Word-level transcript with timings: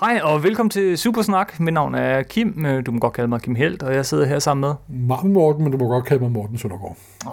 Hej 0.00 0.20
og 0.22 0.42
velkommen 0.42 0.70
til 0.70 0.98
Supersnak. 0.98 1.60
Mit 1.60 1.74
navn 1.74 1.94
er 1.94 2.22
Kim. 2.22 2.66
Øh, 2.66 2.86
Du 2.86 2.92
må 2.92 2.98
godt 2.98 3.12
kalde 3.12 3.28
mig 3.28 3.40
Kim 3.40 3.54
Helt, 3.54 3.82
og 3.82 3.94
jeg 3.94 4.06
sidder 4.06 4.26
her 4.26 4.38
sammen 4.38 4.60
med... 4.88 4.98
Martin 5.08 5.32
Morten, 5.32 5.62
men 5.62 5.72
du 5.72 5.78
må 5.78 5.88
godt 5.88 6.04
kalde 6.04 6.22
mig 6.22 6.32
Morten 6.32 6.58
Søndergaard. 6.58 6.96
Åh, 7.26 7.32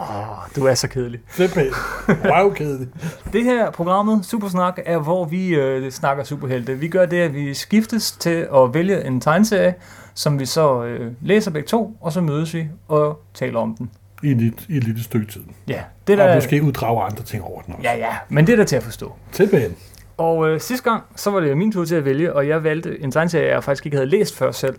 du 0.55 0.65
er 0.65 0.73
så 0.73 0.88
kedelig. 0.88 1.20
Simpelthen. 1.29 1.73
Wow, 2.31 2.54
kedelig. 2.54 2.88
Det 3.34 3.44
her 3.44 3.71
programmet, 3.71 4.26
Supersnak, 4.26 4.79
er 4.86 4.97
hvor 4.97 5.26
vi 5.26 5.47
øh, 5.55 5.91
snakker 5.91 6.23
superhelte. 6.23 6.79
Vi 6.79 6.88
gør 6.88 7.05
det, 7.05 7.18
at 7.21 7.34
vi 7.34 7.54
skiftes 7.54 8.12
til 8.12 8.47
at 8.56 8.74
vælge 8.74 9.06
en 9.06 9.22
tegneserie, 9.22 9.74
som 10.14 10.40
vi 10.40 10.46
så 10.46 10.84
øh, 10.84 11.12
læser 11.22 11.52
begge 11.52 11.68
to, 11.68 11.98
og 12.02 12.12
så 12.14 12.22
mødes 12.22 12.54
vi 12.54 12.68
og 12.88 13.22
taler 13.34 13.60
om 13.60 13.76
den. 13.76 13.90
I 14.24 14.32
et, 14.32 14.66
i 14.70 14.78
et 14.78 14.84
lille 14.84 15.04
stykke 15.04 15.32
tid. 15.32 15.42
Ja, 15.68 15.82
det 16.08 16.20
Og 16.20 16.27
der, 16.27 16.36
måske 16.36 16.64
uddrage 16.64 17.04
andre 17.04 17.23
ting 17.23 17.44
over 17.44 17.62
den 17.62 17.73
også. 17.73 17.90
ja, 17.90 17.98
ja, 17.98 18.14
men 18.30 18.48
det 18.48 18.54
er 18.54 18.58
der 18.58 18.64
til 18.64 18.76
at 18.76 18.84
forstå. 18.84 19.14
Simpelthen. 19.32 19.76
Og 20.18 20.50
øh, 20.50 20.59
sidste 20.59 20.90
gang, 20.90 21.04
så 21.16 21.32
var 21.32 21.40
det 21.40 21.58
min 21.58 21.72
tur 21.72 21.86
til 21.86 21.95
at 21.95 22.05
vælge, 22.05 22.34
og 22.34 22.48
jeg 22.48 22.63
valgte 22.63 23.02
en 23.04 23.12
tegneserie, 23.12 23.54
jeg 23.54 23.63
faktisk 23.63 23.86
ikke 23.86 23.98
havde 23.98 24.09
læst 24.09 24.38
før 24.38 24.52
selv. 24.52 24.76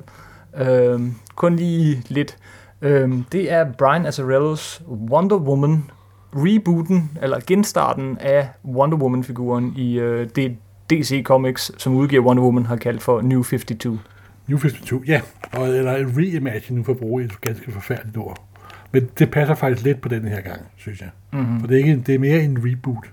Øhm, 0.56 1.15
kun 1.37 1.56
lige 1.56 2.02
lidt. 2.09 2.37
Øhm, 2.83 3.25
det 3.33 3.52
er 3.52 3.73
Brian 3.73 4.06
Azzarellos 4.06 4.83
Wonder 4.89 5.37
Woman 5.37 5.91
rebooten, 6.37 7.19
eller 7.23 7.41
genstarten 7.47 8.19
af 8.20 8.48
Wonder 8.65 8.98
Woman-figuren 8.98 9.73
i 9.77 9.98
øh, 9.98 10.28
det 10.37 10.56
DC 10.91 11.23
Comics, 11.25 11.83
som 11.83 11.95
udgiver 11.95 12.23
Wonder 12.23 12.42
Woman, 12.42 12.66
har 12.66 12.77
kaldt 12.77 13.03
for 13.03 13.20
New 13.20 13.42
52. 13.42 14.01
New 14.48 14.59
52, 14.59 15.09
ja. 15.09 15.20
Og, 15.53 15.69
eller 15.69 15.97
en 15.97 16.16
reimagine, 16.16 16.78
nu 16.78 16.84
for 16.84 16.92
at 16.92 16.98
bruge 16.98 17.25
et 17.25 17.41
ganske 17.41 17.73
forfærdeligt 17.73 18.16
ord. 18.16 18.45
Men 18.92 19.11
det 19.19 19.30
passer 19.30 19.55
faktisk 19.55 19.84
lidt 19.84 20.01
på 20.01 20.09
den 20.09 20.25
her 20.25 20.41
gang, 20.41 20.61
synes 20.77 21.01
jeg. 21.01 21.09
Mm-hmm. 21.33 21.61
For 21.61 21.66
det 21.66 21.75
er, 21.75 21.78
ikke, 21.78 22.03
det 22.06 22.14
er 22.14 22.19
mere 22.19 22.41
en 22.41 22.59
reboot. 22.64 23.06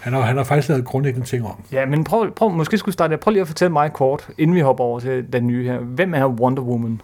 Han 0.00 0.12
har, 0.12 0.20
han 0.20 0.36
har 0.36 0.44
faktisk 0.44 0.68
lavet 0.68 0.84
grundlæggende 0.84 1.26
ting 1.26 1.46
om. 1.46 1.64
Ja, 1.72 1.86
men 1.86 2.04
prøv, 2.04 2.34
prøv, 2.34 2.50
måske 2.50 2.78
skulle 2.78 2.92
starte, 2.92 3.16
prøv 3.16 3.30
lige 3.30 3.40
at 3.40 3.46
fortælle 3.48 3.72
mig 3.72 3.92
kort, 3.92 4.28
inden 4.38 4.56
vi 4.56 4.60
hopper 4.60 4.84
over 4.84 5.00
til 5.00 5.32
den 5.32 5.46
nye 5.46 5.64
her. 5.64 5.78
Hvem 5.78 6.14
er 6.14 6.26
Wonder 6.26 6.62
Woman? 6.62 7.00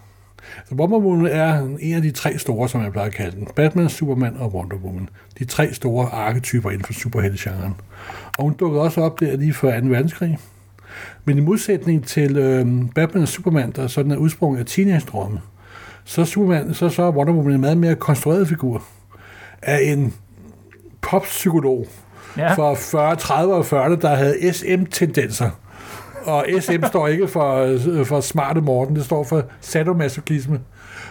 Så 0.69 0.75
Wonder 0.75 0.97
Woman 0.97 1.25
er 1.25 1.59
en 1.79 1.95
af 1.95 2.01
de 2.01 2.11
tre 2.11 2.37
store, 2.37 2.69
som 2.69 2.83
jeg 2.83 2.91
plejer 2.91 3.07
at 3.07 3.13
kalde 3.13 3.37
den. 3.37 3.47
Batman, 3.55 3.89
Superman 3.89 4.37
og 4.39 4.55
Wonder 4.55 4.77
Woman. 4.77 5.09
De 5.39 5.45
tre 5.45 5.73
store 5.73 6.05
arketyper 6.05 6.69
inden 6.71 6.85
for 6.85 6.93
superheltegenren. 6.93 7.75
Og 8.37 8.43
hun 8.43 8.53
dukkede 8.53 8.81
også 8.81 9.01
op 9.01 9.19
der 9.19 9.37
lige 9.37 9.53
før 9.53 9.79
2. 9.79 9.87
verdenskrig. 9.87 10.37
Men 11.25 11.37
i 11.37 11.41
modsætning 11.41 12.05
til 12.05 12.37
øh, 12.37 12.67
Batman 12.95 13.21
og 13.21 13.27
Superman, 13.27 13.71
der 13.71 13.87
sådan 13.87 14.11
er 14.11 14.17
udsprunget 14.17 14.59
af 14.59 14.65
teenage-drømme, 14.65 15.39
så, 16.03 16.21
er 16.21 16.25
Superman, 16.25 16.73
så, 16.73 16.89
så 16.89 17.03
er 17.03 17.11
Wonder 17.11 17.33
Woman 17.33 17.53
en 17.53 17.61
meget 17.61 17.77
mere 17.77 17.95
konstrueret 17.95 18.47
figur 18.47 18.83
af 19.61 19.79
en 19.83 20.13
poppsykolog 21.01 21.87
Ja, 22.37 22.53
for 22.53 22.75
40, 22.75 23.15
30 23.15 23.53
og 23.55 23.65
40, 23.65 23.95
der 23.95 24.15
havde 24.15 24.53
SM-tendenser. 24.53 25.49
Og 26.25 26.45
SM 26.59 26.83
står 26.87 27.07
ikke 27.07 27.27
for, 27.27 27.77
for 28.05 28.21
smarte 28.21 28.61
Morten, 28.61 28.95
det 28.95 29.05
står 29.05 29.23
for 29.23 29.43
sadomasochisme. 29.61 30.59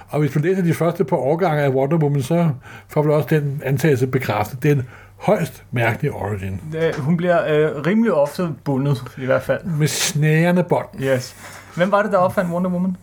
Og 0.08 0.20
hvis 0.20 0.30
du 0.32 0.38
læser 0.38 0.62
de 0.62 0.74
første 0.74 1.04
par 1.04 1.16
årgange 1.16 1.62
af 1.62 1.68
Wonder 1.68 1.96
Woman, 1.96 2.22
så 2.22 2.48
får 2.88 3.02
du 3.02 3.12
også 3.12 3.28
den 3.30 3.62
antagelse 3.64 4.06
bekræftet. 4.06 4.62
Det 4.62 4.70
er 4.70 4.74
en 4.74 4.88
højst 5.16 5.62
mærkelig 5.70 6.12
origin. 6.12 6.60
øh, 6.76 6.94
hun 6.98 7.16
bliver 7.16 7.38
øh, 7.54 7.86
rimelig 7.86 8.12
ofte 8.12 8.48
bundet, 8.64 9.02
i 9.18 9.24
hvert 9.24 9.42
fald. 9.42 9.64
Med 9.64 9.86
snærende 9.86 10.62
bånd. 10.62 10.86
Yes. 11.00 11.36
Hvem 11.76 11.90
var 11.92 12.02
det, 12.02 12.12
der 12.12 12.18
opfandt 12.18 12.50
Wonder 12.50 12.70
Woman? 12.70 12.96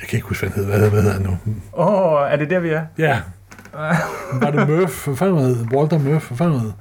Jeg 0.00 0.08
kan 0.08 0.16
ikke 0.16 0.28
huske, 0.28 0.46
hvad 0.46 0.54
han 0.54 0.64
hedder. 0.64 0.78
Hvad, 0.78 0.90
hvad 0.90 1.02
hedder 1.02 1.16
han 1.16 1.26
nu? 1.26 1.36
Åh, 1.72 2.12
oh, 2.12 2.32
er 2.32 2.36
det 2.36 2.50
der, 2.50 2.58
vi 2.60 2.68
er? 2.68 2.82
Ja. 2.98 3.18
Var 4.42 4.50
det 4.50 4.68
Murph? 4.68 5.04
Hvad 5.04 5.16
fanden 5.16 5.38
hed 5.38 5.66
Walter 5.72 5.98
Murph? 5.98 6.26
Hvad 6.26 6.36
fanden 6.38 6.60
hed 6.60 6.72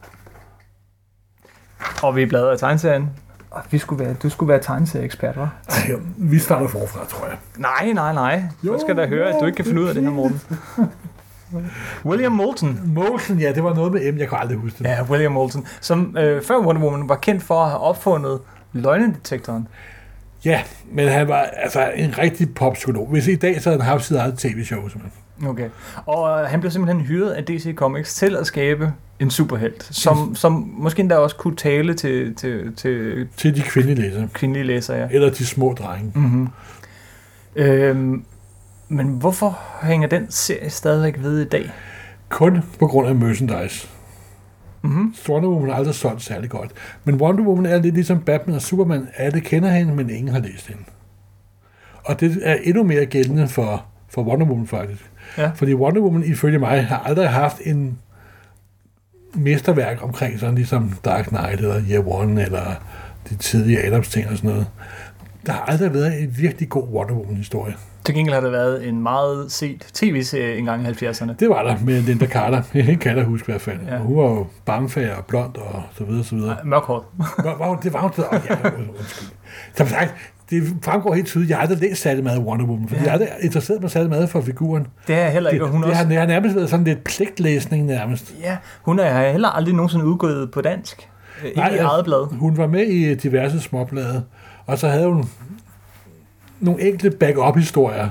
Og 2.04 2.16
vi 2.16 2.26
bladrer 2.26 2.54
i 2.54 2.58
tegneserien. 2.58 3.10
Og 3.52 3.62
vi 3.72 3.78
skulle 3.78 4.06
være, 4.06 4.14
du 4.14 4.30
skulle 4.30 4.50
være 4.50 4.60
tegneserieekspert, 4.62 5.36
hva'? 5.36 5.48
Ej, 5.70 5.92
Vi 6.18 6.40
starter 6.40 6.68
forfra, 6.68 7.06
tror 7.06 7.26
jeg. 7.28 7.38
Nej, 7.58 7.92
nej, 7.94 8.14
nej. 8.14 8.44
Jeg 8.64 8.74
skal 8.82 8.98
da 8.98 9.08
høre, 9.08 9.28
at 9.30 9.36
du 9.42 9.46
ikke 9.46 9.56
kan 9.56 9.66
finde 9.66 9.82
ud 9.82 9.88
af 9.88 9.94
det 9.94 10.04
her, 10.04 10.10
Morten. 10.12 10.42
William 12.06 12.32
Moulton. 12.32 12.80
Moulton, 12.86 13.38
ja, 13.40 13.52
det 13.52 13.64
var 13.64 13.74
noget 13.74 13.92
med 13.92 14.12
M. 14.12 14.18
Jeg 14.18 14.30
kan 14.30 14.38
aldrig 14.42 14.58
huske 14.58 14.78
det. 14.80 14.86
Ja, 14.86 15.04
William 15.10 15.32
Moulton. 15.32 15.68
Som 15.82 16.18
øh, 16.18 16.44
før 16.44 16.58
Wonder 16.58 16.82
Woman 16.82 17.10
var 17.10 17.16
kendt 17.16 17.44
for 17.44 17.64
at 17.64 17.70
have 17.70 17.80
opfundet 17.82 18.40
løgnedetektoren. 18.74 19.68
Ja, 20.46 20.62
men 20.92 21.08
han 21.08 21.28
var 21.28 21.42
altså 21.42 21.92
en 21.96 22.18
rigtig 22.18 22.54
poppsykolog. 22.56 23.08
Hvis 23.08 23.28
i 23.28 23.36
dag, 23.36 23.62
så 23.62 23.70
havde 23.70 23.82
han 23.82 23.92
haft 23.92 24.06
sit 24.06 24.18
eget 24.18 24.38
tv-show, 24.38 24.88
simpelthen. 24.90 25.48
Okay. 25.48 25.70
Og 26.06 26.42
øh, 26.42 26.50
han 26.50 26.60
blev 26.60 26.72
simpelthen 26.72 27.02
hyret 27.06 27.32
af 27.32 27.46
DC 27.46 27.74
Comics 27.76 28.16
til 28.16 28.36
at 28.36 28.48
skabe 28.48 28.94
en 29.20 29.32
superhelt, 29.32 29.88
som, 29.92 30.36
som 30.36 30.74
måske 30.78 31.00
endda 31.00 31.16
også 31.18 31.36
kunne 31.36 31.56
tale 31.56 31.94
til, 31.94 32.36
til, 32.36 32.76
til 32.76 33.28
Til 33.38 33.56
de 33.56 33.62
kvindelige 33.62 34.02
læsere. 34.02 34.28
kvindelige 34.34 34.66
læsere. 34.66 34.98
Ja. 34.98 35.08
Eller 35.12 35.30
de 35.30 35.46
små 35.46 35.74
drenge. 35.74 36.12
Mm-hmm. 36.16 36.48
Øhm, 37.56 38.24
men 38.90 39.08
hvorfor 39.08 39.60
hænger 39.84 40.08
den 40.08 40.26
serie 40.30 40.70
stadigvæk 40.70 41.16
ved 41.20 41.42
i 41.42 41.46
dag? 41.46 41.72
Kun 42.30 42.62
på 42.80 42.88
grund 42.88 43.08
af 43.08 43.16
merchandise. 43.16 43.88
Mm-hmm. 44.82 45.14
Wonder 45.30 45.50
Woman 45.50 45.70
har 45.70 45.76
aldrig 45.76 45.96
solgt 45.96 46.22
særlig 46.22 46.50
godt. 46.50 46.72
Men 47.04 47.16
Wonder 47.16 47.44
Woman 47.44 47.66
er 47.66 47.82
lidt 47.82 47.96
ligesom 47.96 48.22
Batman 48.22 48.56
og 48.56 48.62
Superman. 48.62 49.08
Alle 49.18 49.42
kender 49.42 49.70
hende, 49.70 49.96
men 49.96 50.10
ingen 50.10 50.34
har 50.34 50.40
læst 50.40 50.68
hende. 50.68 50.84
Og 52.06 52.20
det 52.20 52.38
er 52.44 52.56
endnu 52.64 52.84
mere 52.84 53.06
gældende 53.06 53.48
for, 53.48 53.86
for 54.10 54.24
Wonder 54.24 54.46
Woman 54.46 54.68
faktisk. 54.68 55.12
Ja. 55.38 55.52
Fordi 55.56 55.74
Wonder 55.74 56.02
Woman 56.02 56.24
ifølge 56.24 56.60
mig 56.60 56.86
har 56.86 56.98
aldrig 56.98 57.30
haft 57.30 57.58
en 57.66 58.00
mesterværk 59.34 60.04
omkring 60.04 60.40
sådan 60.40 60.56
ligesom 60.56 60.94
Dark 61.06 61.26
Knight 61.26 61.60
eller 61.60 61.82
Year 61.90 62.08
One 62.08 62.44
eller 62.44 62.76
de 63.30 63.36
tidlige 63.36 63.86
Adams 63.86 64.10
ting 64.10 64.30
og 64.30 64.38
sådan 64.38 64.50
noget. 64.50 64.68
Der 65.46 65.52
har 65.52 65.62
aldrig 65.62 65.94
været 65.94 66.24
en 66.24 66.38
virkelig 66.38 66.70
god 66.70 66.88
Wonder 66.88 67.14
Woman 67.14 67.36
historie. 67.36 67.74
Til 68.10 68.16
gengæld 68.16 68.34
har 68.34 68.42
det 68.42 68.52
været 68.52 68.88
en 68.88 69.04
meget 69.04 69.52
set 69.52 69.88
tv-serie 69.94 70.58
engang 70.58 70.84
i 70.84 70.86
70'erne. 70.90 71.34
Det 71.40 71.50
var 71.50 71.64
der 71.64 71.76
med 71.86 72.02
Linda 72.02 72.26
Carter. 72.26 72.62
Hende 72.74 72.96
kan 72.96 73.18
jeg 73.18 73.26
huske 73.26 73.46
i 73.50 73.52
hvert 73.52 73.62
fald. 73.62 73.78
Ja. 73.88 73.98
Hun 73.98 74.18
var 74.18 74.24
jo 74.24 74.48
bamfag 74.66 75.16
og 75.16 75.26
blond 75.26 75.56
og 75.56 75.84
så 75.98 76.04
videre, 76.04 76.24
så 76.24 76.36
videre. 76.36 76.56
Mørkhåret. 76.64 77.04
Hun- 77.68 77.78
det 77.84 77.94
var 77.94 78.00
hun 78.02 78.12
ja, 78.18 78.56
undskyld. 78.98 79.28
Som 79.76 79.88
sagt, 79.88 80.16
det 80.50 80.64
fremgår 80.84 81.14
helt 81.14 81.28
tydeligt. 81.28 81.50
Jeg 81.50 81.58
har 81.58 81.62
aldrig 81.62 81.80
læst 81.80 82.02
særlig 82.02 82.24
meget 82.24 82.40
Wonder 82.42 82.66
Woman, 82.66 82.88
fordi 82.88 83.00
Ja. 83.00 83.04
jeg 83.06 83.12
har 83.12 83.20
aldrig 83.20 83.30
interesseret 83.46 83.82
mig 83.82 83.92
særlig 83.92 84.10
meget 84.10 84.30
for 84.30 84.42
figuren. 84.42 84.88
Det 85.08 85.16
er 85.16 85.30
heller 85.30 85.50
Det, 85.50 85.56
ikke, 85.56 85.66
og 85.66 85.72
hun 85.72 85.82
det, 85.82 85.90
også... 85.90 86.02
har, 86.02 86.10
det 86.10 86.18
har 86.18 86.26
nærmest 86.26 86.56
været 86.56 86.70
sådan 86.70 86.86
lidt 86.86 87.04
pligtlæsning 87.04 87.86
nærmest. 87.86 88.34
Ja, 88.42 88.58
hun 88.82 89.00
er 89.00 89.32
heller 89.32 89.50
aldrig 89.50 89.76
nogensinde 89.76 90.06
udgået 90.06 90.52
på 90.52 90.62
dansk. 90.62 91.10
Øh, 91.46 91.52
Nej, 91.56 91.68
i 91.68 91.72
altså- 91.72 91.88
eget 91.88 92.06
blad. 92.06 92.38
Hun 92.40 92.58
var 92.58 92.68
med 92.68 92.84
i 92.88 93.16
diverse 93.16 93.60
småblade, 93.62 94.24
og 94.66 94.80
så 94.80 94.88
havde 94.88 95.08
hun 95.08 95.30
nogle 96.60 96.82
enkelte 96.82 97.18
backup-historier 97.18 98.10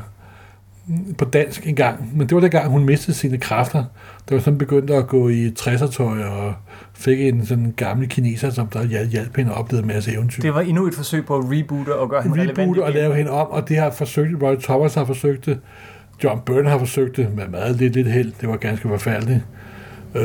på 1.19 1.25
dansk 1.25 1.67
en 1.67 1.75
gang. 1.75 2.11
Men 2.19 2.27
det 2.29 2.35
var 2.35 2.41
dengang, 2.41 2.69
hun 2.71 2.85
mistede 2.85 3.17
sine 3.17 3.39
kræfter. 3.39 3.85
Det 4.29 4.35
var 4.35 4.41
sådan 4.41 4.59
begyndte 4.59 4.95
at 4.95 5.07
gå 5.07 5.29
i 5.29 5.49
60'er-tøj 5.61 6.23
og 6.23 6.55
fik 6.95 7.21
en 7.21 7.47
sådan 7.47 7.75
gammel 7.77 8.09
kineser, 8.09 8.51
som 8.51 8.67
der 8.67 8.83
hjal- 8.85 9.09
hjalp 9.09 9.37
hende 9.37 9.53
og 9.53 9.59
oplevede 9.59 9.83
en 9.83 9.95
masse 9.95 10.13
eventyr. 10.13 10.43
Det 10.43 10.55
var 10.55 10.61
endnu 10.61 10.87
et 10.87 10.95
forsøg 10.95 11.27
på 11.27 11.37
at 11.37 11.45
reboote 11.45 11.95
og 11.95 12.11
gøre 12.11 12.23
hende 12.23 12.37
relevant 12.41 12.59
reboote 12.59 12.85
og 12.85 12.93
lave 12.93 13.15
hende 13.15 13.31
om, 13.31 13.47
og 13.47 13.69
det 13.69 13.77
har 13.77 13.91
forsøgt, 13.91 14.43
Roy 14.43 14.57
Thomas 14.57 14.95
har 14.95 15.05
forsøgt 15.05 15.47
det, 15.47 15.59
John 16.25 16.41
Byrne 16.47 16.69
har 16.71 16.79
forsøgt 16.79 17.17
det, 17.17 17.35
med 17.37 17.49
meget 17.49 17.77
lidt, 17.77 17.93
lidt 17.95 18.09
held, 18.11 18.33
det 18.41 18.49
var 18.49 18.57
ganske 18.57 18.89
forfærdeligt. 18.89 19.41
Uh, 20.15 20.21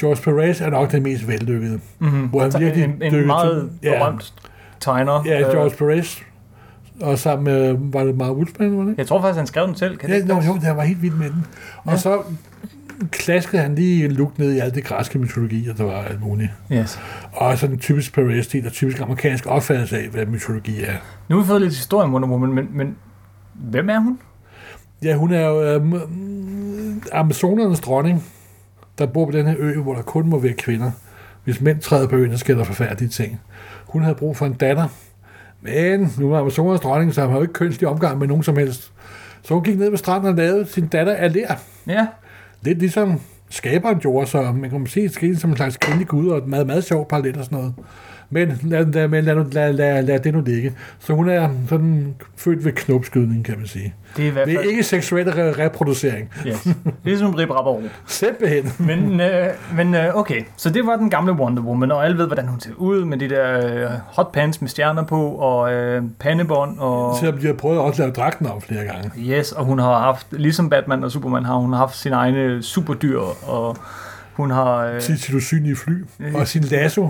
George 0.00 0.16
Perez 0.22 0.60
er 0.60 0.70
nok 0.70 0.92
den 0.92 1.02
mest 1.02 1.28
vellykkede, 1.28 1.80
Mm-hmm. 1.98 2.26
hvor 2.28 2.40
han 2.40 2.52
virkelig 2.58 2.84
en, 2.84 3.14
en 3.14 3.26
meget 3.26 3.68
til- 3.82 3.88
ja. 3.90 3.98
berømt 3.98 4.34
tegner. 4.80 5.22
Ja, 5.26 5.40
Øh, 5.40 5.52
George 5.52 5.70
Perez, 5.76 6.18
og 7.00 7.18
sammen 7.18 7.44
med, 7.44 7.76
var 7.78 8.04
det 8.04 8.16
Mark 8.16 8.30
Woodsman, 8.36 8.78
var 8.78 8.84
det? 8.84 8.94
Jeg 8.98 9.06
tror 9.06 9.20
faktisk, 9.20 9.36
han 9.38 9.46
skrev 9.46 9.66
den 9.66 9.74
selv. 9.76 9.96
Kan 9.96 10.08
Ja, 10.10 10.16
det 10.16 10.28
passe? 10.28 10.48
jo, 10.50 10.54
det 10.54 10.76
var 10.76 10.82
helt 10.82 11.02
vildt 11.02 11.18
med 11.18 11.30
den. 11.30 11.46
Og 11.84 11.92
Ja. 11.92 11.98
så 11.98 12.22
klaskede 13.10 13.62
han 13.62 13.74
lige 13.74 14.08
look 14.08 14.38
ned 14.38 14.52
i 14.52 14.58
alt 14.58 14.74
det 14.74 14.84
græske 14.84 15.18
mytologi, 15.18 15.68
og 15.68 15.78
der 15.78 15.84
var 15.84 16.02
alt 16.02 16.20
muligt. 16.20 16.50
Yes. 16.72 17.00
Og 17.32 17.58
sådan 17.58 17.74
en 17.76 17.80
typisk 17.80 18.14
Perez-stil, 18.14 18.66
og 18.66 18.72
typisk 18.72 19.00
amerikansk 19.00 19.46
opfattelse 19.46 19.98
af, 19.98 20.08
hvad 20.08 20.26
mytologi 20.26 20.82
er. 20.82 20.92
Nu 21.28 21.36
har 21.36 21.42
vi 21.42 21.46
fået 21.46 21.60
lidt 21.60 21.74
historie 21.74 22.04
om 22.04 22.12
Wonder 22.12 22.28
Woman, 22.28 22.52
men, 22.52 22.68
men 22.72 22.96
hvem 23.54 23.88
er 23.90 23.98
hun? 23.98 24.18
Ja, 25.02 25.16
hun 25.16 25.32
er 25.32 25.46
jo 25.46 25.62
øh, 25.62 25.82
Amazonernes 27.12 27.80
dronning, 27.80 28.24
der 28.98 29.06
bor 29.06 29.26
på 29.26 29.32
den 29.32 29.46
her 29.46 29.54
ø, 29.58 29.76
hvor 29.80 29.94
der 29.94 30.02
kun 30.02 30.28
må 30.28 30.38
være 30.38 30.52
kvinder. 30.52 30.90
Hvis 31.44 31.60
mænd 31.60 31.80
træder 31.80 32.06
på 32.08 32.16
øen, 32.16 32.32
så 32.32 32.38
sker 32.38 32.54
der 32.54 32.64
forfærdelige 32.64 33.08
ting. 33.10 33.40
Hun 33.86 34.02
havde 34.02 34.14
brug 34.14 34.36
for 34.36 34.46
en 34.46 34.52
datter, 34.52 34.88
men 35.64 36.12
nu 36.18 36.28
var 36.28 36.40
Amazonernes 36.40 36.80
dronning, 36.80 37.14
så 37.14 37.22
hun 37.22 37.30
har 37.30 37.36
jo 37.38 37.42
ikke 37.42 37.52
kønslig 37.54 37.88
omgang 37.88 38.18
med 38.18 38.26
nogen 38.26 38.42
som 38.42 38.56
helst. 38.56 38.92
Så 39.42 39.54
hun 39.54 39.62
gik 39.62 39.78
ned 39.78 39.90
ved 39.90 39.98
stranden 39.98 40.28
og 40.28 40.34
lavede 40.34 40.66
sin 40.66 40.86
datter 40.86 41.14
af 41.14 41.32
ler. 41.32 41.54
Ja, 41.86 42.06
Lidt 42.62 42.78
ligesom 42.78 43.20
skaberen 43.50 43.98
gjorde, 43.98 44.26
så 44.26 44.42
man 44.42 44.70
kan 44.70 44.86
sige, 44.86 45.08
skete 45.08 45.36
som 45.36 45.50
en 45.50 45.56
slags 45.56 45.76
kvindelig 45.76 46.08
gud, 46.08 46.28
og 46.28 46.38
et 46.38 46.46
meget, 46.46 46.66
meget 46.66 46.84
sjov 46.84 47.08
parallel 47.08 47.38
og 47.38 47.44
sådan 47.44 47.58
noget. 47.58 47.74
Men 48.34 48.58
lad, 48.62 48.86
lad, 48.92 49.08
lad, 49.08 49.22
lad, 49.22 49.44
lad, 49.52 49.72
lad, 49.72 50.02
lad 50.02 50.18
det 50.18 50.34
nu 50.34 50.40
ligge. 50.40 50.72
Så 50.98 51.12
hun 51.14 51.28
er 51.28 51.48
sådan 51.68 52.14
født 52.36 52.64
ved 52.64 52.72
knopskydning, 52.72 53.44
kan 53.44 53.58
man 53.58 53.66
sige. 53.66 53.94
Det 54.16 54.22
er 54.24 54.28
i 54.28 54.30
hvert 54.30 54.46
Det 54.46 54.56
fald... 54.56 54.66
er 54.66 54.70
ikke 54.70 54.82
seksuel 54.82 55.28
re- 55.28 55.58
reproducering. 55.62 56.30
Yes. 56.46 56.62
Det 56.62 56.74
er 56.84 56.90
ligesom 57.04 57.34
Rip 57.34 57.50
Rap 57.50 57.66
og 57.66 57.74
Ro. 57.74 57.82
Simpelthen. 58.06 58.72
Men, 58.78 59.20
øh, 59.20 59.46
men 59.76 59.94
øh, 59.94 60.14
okay, 60.16 60.40
så 60.56 60.70
det 60.70 60.86
var 60.86 60.96
den 60.96 61.10
gamle 61.10 61.32
Wonder 61.32 61.62
Woman, 61.62 61.92
og 61.92 62.04
alle 62.04 62.18
ved, 62.18 62.26
hvordan 62.26 62.46
hun 62.48 62.60
ser 62.60 62.70
ud, 62.76 63.04
med 63.04 63.18
de 63.18 63.28
der 63.28 63.66
øh, 63.66 63.90
hot 64.06 64.32
pants 64.32 64.60
med 64.60 64.68
stjerner 64.68 65.02
på, 65.04 65.26
og 65.28 65.72
øh, 65.72 66.02
pandebånd, 66.20 66.78
og... 66.78 67.16
Selvom 67.20 67.38
de 67.38 67.46
har 67.46 67.54
prøvet 67.54 67.78
også 67.78 68.02
at 68.02 68.06
lave 68.06 68.12
dragten 68.12 68.46
om 68.46 68.60
flere 68.60 68.84
gange. 68.84 69.10
Yes, 69.18 69.52
og 69.52 69.64
hun 69.64 69.78
har 69.78 69.98
haft, 69.98 70.26
ligesom 70.30 70.70
Batman 70.70 71.04
og 71.04 71.10
Superman, 71.10 71.44
har 71.44 71.54
hun 71.56 71.72
haft 71.72 71.96
sine 71.96 72.14
egne 72.14 72.62
superdyr, 72.62 73.18
og 73.46 73.76
hun 74.32 74.50
har... 74.50 74.76
Øh, 74.86 75.00
Sit, 75.00 75.20
sit 75.20 75.34
usynlige 75.34 75.76
fly 75.76 76.04
og 76.34 76.48
sin 76.48 76.62
lasso. 76.62 77.08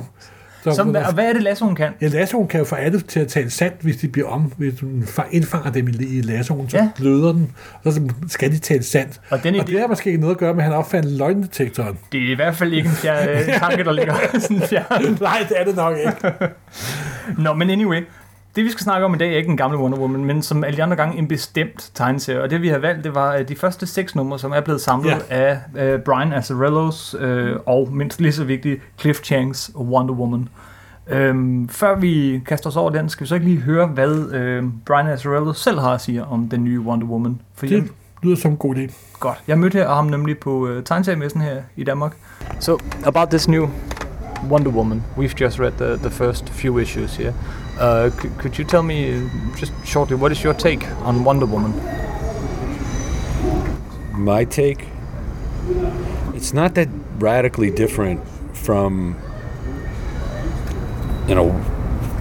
Så, 0.64 0.72
som, 0.74 0.88
og 0.94 1.12
hvad 1.14 1.24
er 1.28 1.32
det, 1.32 1.42
Lasse, 1.42 1.64
hun 1.64 1.74
kan? 1.74 1.90
Ja, 2.00 2.06
lassoen 2.08 2.48
kan 2.48 2.58
jo 2.60 2.64
få 2.64 2.74
alle 2.74 3.00
til 3.00 3.20
at 3.20 3.28
tale 3.28 3.50
sandt, 3.50 3.74
hvis 3.80 3.96
de 3.96 4.08
bliver 4.08 4.28
om, 4.28 4.52
hvis 4.56 4.74
du 4.80 4.86
fa- 5.02 5.28
indfanger 5.30 5.70
dem 5.72 5.88
i, 5.88 6.20
lassoen, 6.20 6.70
så 6.70 6.76
Ja. 6.76 6.88
bløder 6.96 7.32
den, 7.32 7.50
og 7.84 7.92
så 7.92 8.00
skal 8.28 8.50
de 8.52 8.58
tale 8.58 8.82
sandt. 8.82 9.20
Og 9.30 9.42
den 9.42 9.54
Og 9.54 9.60
idé, 9.60 9.66
det 9.72 9.80
har 9.80 9.86
måske 9.86 10.16
noget 10.16 10.34
at 10.34 10.38
gøre 10.38 10.54
med, 10.54 10.62
at 10.64 10.70
han 10.70 10.78
opfandt 10.78 11.10
løgndetektoren. 11.18 11.98
det 12.12 12.22
er 12.28 12.32
i 12.32 12.34
hvert 12.34 12.56
fald 12.56 12.72
ikke 12.72 12.88
en 12.88 12.94
fjer, 12.94 13.44
tanke, 13.58 13.84
der 13.84 13.92
ligger 13.92 14.14
sådan 14.40 14.60
fjern. 14.60 15.16
Nej, 15.20 15.46
det 15.48 15.60
er 15.60 15.64
det 15.64 15.76
nok 15.76 15.96
ikke. 15.98 16.48
Nå, 17.38 17.52
men 17.54 17.70
anyway. 17.70 18.00
Det 18.56 18.64
vi 18.64 18.70
skal 18.70 18.82
snakke 18.84 19.04
om 19.06 19.14
i 19.14 19.18
dag 19.18 19.32
er 19.32 19.36
ikke 19.36 19.48
den 19.48 19.56
gamle 19.56 19.78
Wonder 19.78 19.98
Woman, 19.98 20.24
men 20.24 20.42
som 20.42 20.64
alle 20.64 20.76
de 20.76 20.82
andre 20.82 20.96
gange 20.96 21.18
en 21.18 21.28
bestemt 21.28 21.90
tegneserie. 21.94 22.42
Og 22.42 22.50
det 22.50 22.62
vi 22.62 22.68
har 22.68 22.78
valgt, 22.78 23.04
det 23.04 23.14
var 23.14 23.38
de 23.42 23.56
første 23.56 23.86
seks 23.86 24.14
numre, 24.14 24.38
som 24.38 24.52
er 24.52 24.60
blevet 24.60 24.80
samlet 24.80 25.10
Ja. 25.30 25.36
af 25.76 25.92
øh, 25.94 26.00
Brian 26.00 26.32
Azzarellos 26.32 27.16
øh, 27.20 27.56
og 27.66 27.88
mindst 27.92 28.20
lige 28.20 28.32
så 28.32 28.44
vigtigt 28.44 28.80
Cliff 29.00 29.22
Changs 29.22 29.70
Wonder 29.76 30.14
Woman. 30.14 30.48
Øhm, 31.08 31.68
før 31.68 31.96
vi 31.96 32.42
kaster 32.46 32.70
os 32.70 32.76
over 32.76 32.90
den, 32.90 33.08
skal 33.08 33.24
vi 33.24 33.28
så 33.28 33.34
ikke 33.34 33.46
lige 33.46 33.60
høre, 33.60 33.86
hvad 33.86 34.32
øh, 34.32 34.62
Brian 34.86 35.06
Azzarello 35.06 35.52
selv 35.52 35.78
har 35.80 35.90
at 35.94 36.00
sige 36.00 36.24
om 36.24 36.48
den 36.48 36.64
nye 36.64 36.80
Wonder 36.80 37.06
Woman. 37.06 37.40
For 37.54 37.66
jeg, 37.66 37.82
Det 37.82 37.90
lyder 38.22 38.36
som 38.36 38.50
en 38.50 38.56
god 38.56 38.74
idé. 38.76 38.92
godt. 39.20 39.38
Jeg 39.48 39.58
mødte 39.58 39.84
ham 39.84 40.06
nemlig 40.06 40.38
på 40.38 40.68
øh, 40.68 40.84
tegneseriemessen 40.84 41.40
her 41.40 41.56
i 41.76 41.84
Danmark. 41.84 42.12
So, 42.60 42.78
about 43.04 43.28
this 43.28 43.48
new 43.48 43.68
Wonder 44.50 44.70
Woman, 44.70 45.02
we've 45.18 45.34
just 45.40 45.60
read 45.60 45.72
the, 45.72 45.96
the 45.96 46.10
first 46.10 46.48
few 46.50 46.78
issues 46.78 47.16
here. 47.16 47.32
Uh, 47.78 48.10
c- 48.10 48.28
could 48.38 48.56
you 48.56 48.64
tell 48.64 48.82
me 48.82 49.14
uh, 49.16 49.28
just 49.56 49.72
shortly 49.84 50.16
what 50.16 50.30
is 50.32 50.42
your 50.44 50.54
take 50.54 50.86
on 51.02 51.24
Wonder 51.24 51.46
Woman? 51.46 51.72
my 54.12 54.44
take? 54.44 54.86
It's 56.34 56.52
not 56.52 56.74
that 56.76 56.88
radically 57.18 57.70
different 57.70 58.26
from 58.56 59.16
you 61.28 61.34
know 61.34 61.50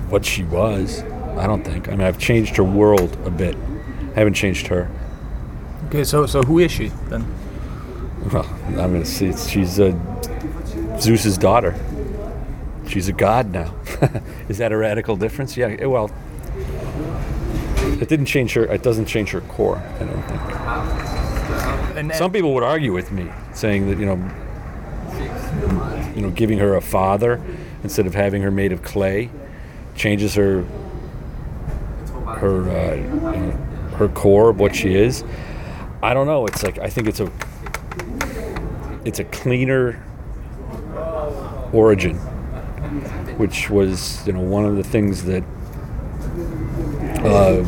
what 0.09 0.25
she 0.25 0.43
was 0.43 1.03
i 1.37 1.45
don't 1.47 1.63
think. 1.63 1.87
I 1.87 1.91
mean 1.91 2.01
i've 2.01 2.17
changed 2.19 2.55
her 2.57 2.63
world 2.63 3.17
a 3.25 3.29
bit. 3.29 3.55
I 4.15 4.19
haven't 4.19 4.33
changed 4.35 4.67
her. 4.67 4.89
Okay, 5.87 6.03
so 6.03 6.25
so 6.25 6.41
who 6.43 6.59
is 6.59 6.71
she 6.71 6.87
then? 7.09 7.25
well 8.31 8.45
i'm 8.67 8.93
gonna 8.93 9.05
see 9.05 9.33
she's 9.33 9.79
uh, 9.79 9.91
zeus's 10.99 11.37
daughter. 11.37 11.75
She's 12.87 13.07
a 13.07 13.13
god 13.13 13.51
now 13.51 13.73
is 14.49 14.57
that 14.57 14.71
a 14.71 14.77
radical 14.77 15.15
difference 15.15 15.55
yeah 15.57 15.67
eh, 15.79 15.85
well 15.85 16.11
it 18.01 18.07
didn't 18.09 18.25
change 18.25 18.53
her 18.53 18.65
it 18.65 18.83
doesn't 18.83 19.05
change 19.05 19.29
her 19.31 19.41
core 19.41 19.77
i 19.77 20.03
don't 20.03 20.23
think 20.23 20.41
And, 21.97 22.11
Some 22.13 22.31
people 22.31 22.53
would 22.55 22.63
argue 22.63 22.91
with 22.91 23.11
me, 23.11 23.29
saying 23.53 23.87
that 23.87 23.99
you 23.99 24.05
know, 24.07 24.17
you 26.15 26.21
know, 26.23 26.31
giving 26.31 26.57
her 26.57 26.75
a 26.75 26.81
father 26.81 27.39
instead 27.83 28.07
of 28.07 28.15
having 28.15 28.41
her 28.41 28.49
made 28.49 28.71
of 28.71 28.81
clay 28.81 29.29
changes 29.95 30.33
her 30.33 30.63
her 32.25 32.67
uh, 32.69 32.95
you 32.95 33.03
know, 33.03 33.51
her 33.97 34.07
core 34.09 34.49
of 34.49 34.59
what 34.59 34.75
she 34.75 34.95
is. 34.95 35.23
I 36.01 36.15
don't 36.15 36.25
know. 36.25 36.47
It's 36.47 36.63
like 36.63 36.79
I 36.79 36.89
think 36.89 37.07
it's 37.07 37.19
a 37.19 37.31
it's 39.05 39.19
a 39.19 39.23
cleaner 39.25 40.03
origin, 41.71 42.19
which 43.37 43.69
was 43.69 44.25
you 44.27 44.33
know 44.33 44.41
one 44.41 44.65
of 44.65 44.75
the 44.75 44.83
things 44.83 45.23
that. 45.25 45.43
Uh, 47.23 47.63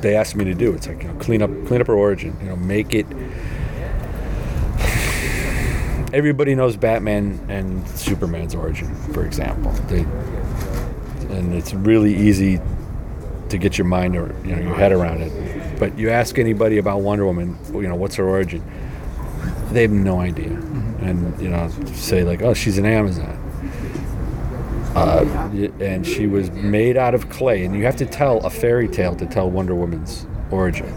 they 0.00 0.16
asked 0.16 0.36
me 0.36 0.44
to 0.44 0.54
do. 0.54 0.72
It's 0.72 0.86
like 0.86 1.02
you 1.02 1.08
know, 1.08 1.14
clean 1.18 1.42
up, 1.42 1.50
clean 1.66 1.80
up 1.80 1.86
her 1.86 1.94
origin. 1.94 2.36
You 2.40 2.50
know, 2.50 2.56
make 2.56 2.94
it. 2.94 3.06
Everybody 6.12 6.54
knows 6.54 6.76
Batman 6.76 7.38
and 7.48 7.86
Superman's 7.88 8.54
origin, 8.54 8.94
for 9.12 9.26
example. 9.26 9.72
They, 9.88 10.00
and 11.34 11.52
it's 11.54 11.74
really 11.74 12.14
easy 12.14 12.60
to 13.50 13.58
get 13.58 13.76
your 13.76 13.86
mind 13.86 14.16
or 14.16 14.34
you 14.44 14.54
know 14.54 14.62
your 14.62 14.74
head 14.74 14.92
around 14.92 15.20
it. 15.20 15.78
But 15.78 15.98
you 15.98 16.10
ask 16.10 16.38
anybody 16.38 16.78
about 16.78 17.02
Wonder 17.02 17.24
Woman, 17.26 17.56
you 17.72 17.82
know, 17.82 17.94
what's 17.94 18.16
her 18.16 18.28
origin? 18.28 18.62
They 19.72 19.82
have 19.82 19.90
no 19.90 20.20
idea, 20.20 20.50
and 21.00 21.40
you 21.40 21.48
know, 21.48 21.70
say 21.92 22.24
like, 22.24 22.42
oh, 22.42 22.54
she's 22.54 22.78
an 22.78 22.86
Amazon. 22.86 23.36
Uh, 24.98 25.50
and 25.80 26.04
she 26.04 26.26
was 26.26 26.50
made 26.50 26.96
out 26.96 27.14
of 27.14 27.28
clay, 27.30 27.64
and 27.64 27.74
you 27.74 27.84
have 27.84 27.94
to 27.96 28.06
tell 28.06 28.38
a 28.44 28.50
fairy 28.50 28.88
tale 28.88 29.14
to 29.14 29.26
tell 29.26 29.48
Wonder 29.48 29.74
Woman's 29.74 30.26
origin. 30.50 30.92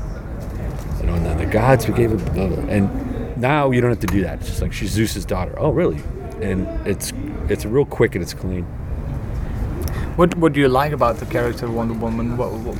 You 1.00 1.06
know, 1.06 1.13
and 1.13 1.25
then 1.25 1.38
the 1.38 1.45
gods 1.45 1.86
gave 1.86 2.12
it, 2.12 2.21
and 2.69 3.38
now 3.38 3.69
you 3.69 3.80
don't 3.80 3.92
have 3.92 4.00
to 4.00 4.07
do 4.07 4.21
that. 4.24 4.39
It's 4.39 4.48
just 4.48 4.62
like 4.62 4.74
she's 4.74 4.89
Zeus's 4.89 5.24
daughter. 5.24 5.53
Oh, 5.57 5.69
really? 5.69 6.01
And 6.42 6.68
it's 6.88 7.13
it's 7.48 7.63
real 7.65 7.86
quick 7.86 8.15
and 8.15 8.24
it's 8.24 8.33
clean. 8.33 8.63
What 10.15 10.36
what 10.36 10.53
do 10.53 10.59
you 10.59 10.68
like 10.68 10.94
about 10.94 11.18
the 11.18 11.27
character 11.27 11.69
Wonder 11.69 11.94
Woman? 11.94 12.38
What, 12.38 12.51
what, 12.53 12.75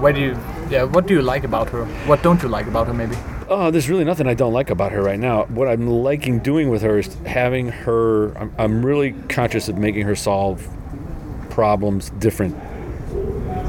where 0.00 0.12
do 0.12 0.20
you 0.20 0.36
yeah? 0.70 0.82
What 0.82 1.06
do 1.06 1.14
you 1.14 1.22
like 1.22 1.44
about 1.44 1.70
her? 1.70 1.84
What 2.06 2.22
don't 2.24 2.42
you 2.42 2.48
like 2.48 2.66
about 2.66 2.88
her? 2.88 2.94
Maybe. 2.94 3.16
Oh, 3.48 3.70
there's 3.70 3.88
really 3.88 4.04
nothing 4.04 4.26
I 4.26 4.34
don't 4.34 4.52
like 4.52 4.70
about 4.70 4.90
her 4.90 5.00
right 5.02 5.18
now. 5.18 5.44
What 5.44 5.68
I'm 5.68 5.86
liking 5.86 6.40
doing 6.40 6.68
with 6.68 6.82
her 6.82 6.98
is 6.98 7.14
having 7.26 7.68
her. 7.68 8.36
I'm, 8.36 8.52
I'm 8.58 8.84
really 8.84 9.12
conscious 9.28 9.68
of 9.68 9.78
making 9.78 10.04
her 10.06 10.16
solve 10.16 10.68
problems 11.48 12.10
different, 12.10 12.56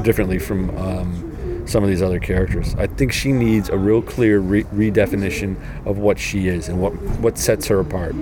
differently 0.02 0.40
from 0.40 0.76
um, 0.76 1.64
some 1.66 1.84
of 1.84 1.90
these 1.90 2.02
other 2.02 2.18
characters. 2.18 2.74
I 2.74 2.88
think 2.88 3.12
she 3.12 3.30
needs 3.30 3.68
a 3.68 3.78
real 3.78 4.02
clear 4.02 4.40
re- 4.40 4.64
redefinition 4.64 5.56
of 5.86 5.98
what 5.98 6.18
she 6.18 6.48
is 6.48 6.68
and 6.68 6.80
what 6.80 6.90
what 7.20 7.38
sets 7.38 7.68
her 7.68 7.78
apart. 7.78 8.16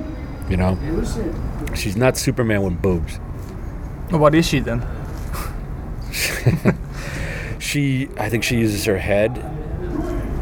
You 0.51 0.59
know, 0.59 0.79
she's 1.75 1.97
not 1.97 2.19
Superman 2.19 2.63
with 2.63 2.83
boobs. 2.83 3.17
What 4.11 4.35
is 4.35 4.47
she 4.47 4.61
then? 4.61 4.87
she 7.59 8.09
i 8.19 8.29
think 8.29 8.45
she 8.45 8.57
uses 8.57 8.85
her 8.85 8.97
head 8.97 9.39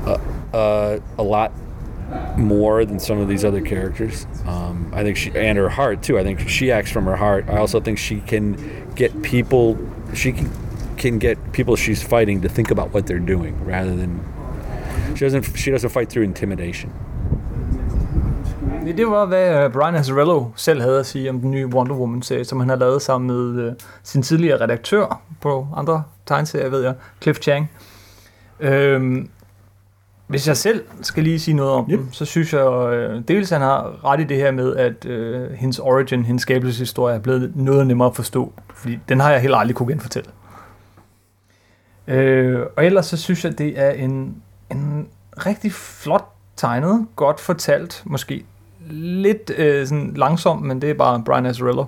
uh, 0.05 0.19
uh, 0.54 1.00
a 1.18 1.22
lot 1.22 1.50
more 2.36 2.84
than 2.84 2.98
some 2.98 3.18
of 3.18 3.28
these 3.28 3.44
other 3.44 3.60
characters. 3.60 4.26
Um, 4.46 4.90
i 4.94 5.02
think 5.02 5.16
she 5.16 5.30
and 5.34 5.58
her 5.58 5.68
heart 5.68 6.02
too. 6.02 6.18
I 6.18 6.22
think 6.22 6.48
she 6.48 6.70
acts 6.70 6.90
from 6.90 7.04
her 7.06 7.16
heart. 7.16 7.44
I 7.48 7.58
also 7.58 7.80
think 7.80 7.98
she 7.98 8.20
can 8.20 8.56
get 8.94 9.10
people 9.22 9.76
she 10.14 10.32
can, 10.32 10.50
can 10.96 11.18
get 11.18 11.36
people 11.52 11.76
she's 11.76 12.02
fighting 12.02 12.42
to 12.42 12.48
think 12.48 12.70
about 12.70 12.92
what 12.94 13.06
they're 13.06 13.26
doing 13.34 13.55
rather 13.64 13.96
than 13.96 14.20
she 15.17 15.24
doesn't 15.24 15.56
she 15.56 15.70
doesn't 15.70 15.90
fight 15.90 16.08
through 16.08 16.24
intimidation. 16.24 16.93
Det 18.96 19.06
var, 19.06 19.26
hvad 19.26 19.64
øh, 19.64 19.72
Brian 19.72 19.94
Azzarello 19.94 20.50
selv 20.56 20.81
havde 20.81 20.98
at 20.98 21.06
sige 21.06 21.31
om 21.31 21.40
den 21.40 21.50
nye 21.50 21.67
Wonder 21.67 21.94
Woman-serie, 21.94 22.44
som 22.44 22.60
han 22.60 22.69
har 22.69 22.76
lavet 22.76 23.02
sammen 23.02 23.26
med 23.26 23.64
øh, 23.64 23.72
sin 24.02 24.22
tidligere 24.22 24.60
redaktør 24.60 25.22
på 25.40 25.67
andre 25.76 26.02
tegneserier, 26.26 26.69
ved 26.69 26.82
jeg, 26.82 26.94
Cliff 27.22 27.40
Chang. 27.40 27.70
Øhm, 28.60 29.29
hvis 30.26 30.48
jeg 30.48 30.56
selv 30.56 30.84
skal 31.02 31.22
lige 31.22 31.40
sige 31.40 31.54
noget 31.54 31.72
om 31.72 31.90
Yep. 31.90 31.98
dem, 31.98 32.12
så 32.12 32.24
synes 32.24 32.52
jeg, 32.52 32.66
øh, 32.93 33.22
dels 33.28 33.50
han 33.50 33.60
har 33.60 34.04
ret 34.04 34.20
i 34.20 34.24
det 34.24 34.36
her 34.36 34.50
med, 34.50 34.76
at 34.76 35.04
øh, 35.06 35.50
hendes 35.52 35.78
origin, 35.78 36.24
hendes 36.24 36.43
skabelseshistorie 36.43 37.14
er 37.14 37.19
blevet 37.20 37.52
noget 37.56 37.86
nemmere 37.86 38.08
at 38.08 38.16
forstå, 38.16 38.52
fordi 38.74 38.98
den 39.08 39.20
har 39.20 39.31
jeg 39.31 39.40
heller 39.40 39.58
aldrig 39.58 39.76
kunne 39.76 39.93
genfortælle. 39.93 40.31
Øh, 42.06 42.60
og 42.76 42.84
ellers 42.86 43.06
så 43.06 43.16
synes 43.16 43.44
jeg, 43.44 43.58
det 43.58 43.78
er 43.81 43.90
en, 43.90 44.36
en 44.70 45.08
rigtig 45.46 45.72
flot 45.72 46.28
tegnet, 46.56 47.06
godt 47.16 47.40
fortalt, 47.40 48.02
måske 48.06 48.44
lidt 48.90 49.50
øh, 49.56 49.86
sådan 49.86 50.12
langsomt, 50.16 50.62
men 50.62 50.82
det 50.82 50.90
er 50.90 50.94
bare 50.94 51.22
Brian 51.26 51.46
Azzarello. 51.46 51.84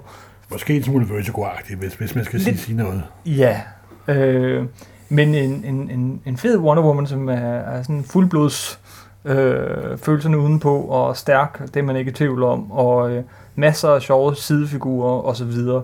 Måske 0.50 0.76
en 0.76 0.83
smule 0.83 1.07
vertigo-agtig, 1.07 1.76
hvis, 1.76 1.95
hvis 1.95 2.14
man 2.14 2.25
skal 2.25 2.40
sige, 2.40 2.50
Lidt. 2.52 2.62
sige 2.62 2.76
noget. 2.76 3.02
Ja, 3.26 3.61
øh, 4.09 4.64
men 5.09 5.35
en, 5.35 5.65
en, 5.65 5.91
en, 5.91 6.21
en 6.27 6.37
fed 6.37 6.59
Wonder 6.59 6.83
Woman, 6.83 7.07
som 7.07 7.29
er, 7.29 7.35
er 7.35 7.83
sådan 7.83 8.05
fuldblods 8.05 8.81
øh, 9.25 9.99
følelserne 9.99 10.39
udenpå, 10.39 10.81
og 10.81 11.17
stærk, 11.17 11.63
det 11.75 11.77
er 11.77 11.83
man 11.83 11.97
ikke 11.97 12.11
i 12.11 12.15
tvivl 12.15 12.43
om, 12.43 12.73
og 12.73 13.13
øh, 13.13 13.25
masser 13.55 13.89
af 13.89 14.03
sjove 14.03 14.37
sidefigurer 14.37 15.23
og 15.23 15.37
så 15.37 15.45
videre. 15.45 15.83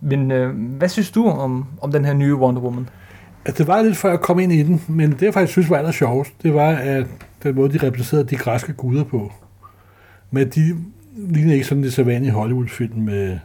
Men 0.00 0.30
øh, 0.30 0.56
hvad 0.78 0.88
synes 0.88 1.10
du 1.10 1.28
om, 1.28 1.66
om 1.80 1.92
den 1.92 2.04
her 2.04 2.12
nye 2.12 2.34
Wonder 2.34 2.62
Woman? 2.62 2.88
Altså, 3.44 3.62
det 3.62 3.68
var 3.68 3.82
lidt 3.82 3.96
før 3.96 4.10
jeg 4.10 4.20
kom 4.20 4.38
ind 4.38 4.52
i 4.52 4.62
den, 4.62 4.82
men 4.88 5.12
det 5.12 5.22
jeg 5.22 5.34
faktisk 5.34 5.52
synes 5.52 5.70
var 5.70 5.76
aller 5.76 5.90
sjovest, 5.90 6.32
det 6.42 6.54
var, 6.54 6.70
at 6.70 7.06
den 7.42 7.54
måde, 7.54 7.78
de 7.78 7.86
repræsenterede 7.86 8.28
de 8.28 8.36
græske 8.36 8.72
guder 8.72 9.04
på. 9.04 9.32
Men 10.30 10.48
de 10.48 10.76
ligner 11.16 11.54
ikke 11.54 11.66
sådan 11.66 11.82
det 11.82 11.92
sædvanlige 11.92 12.32
Hollywood-film 12.32 13.00
med 13.00 13.38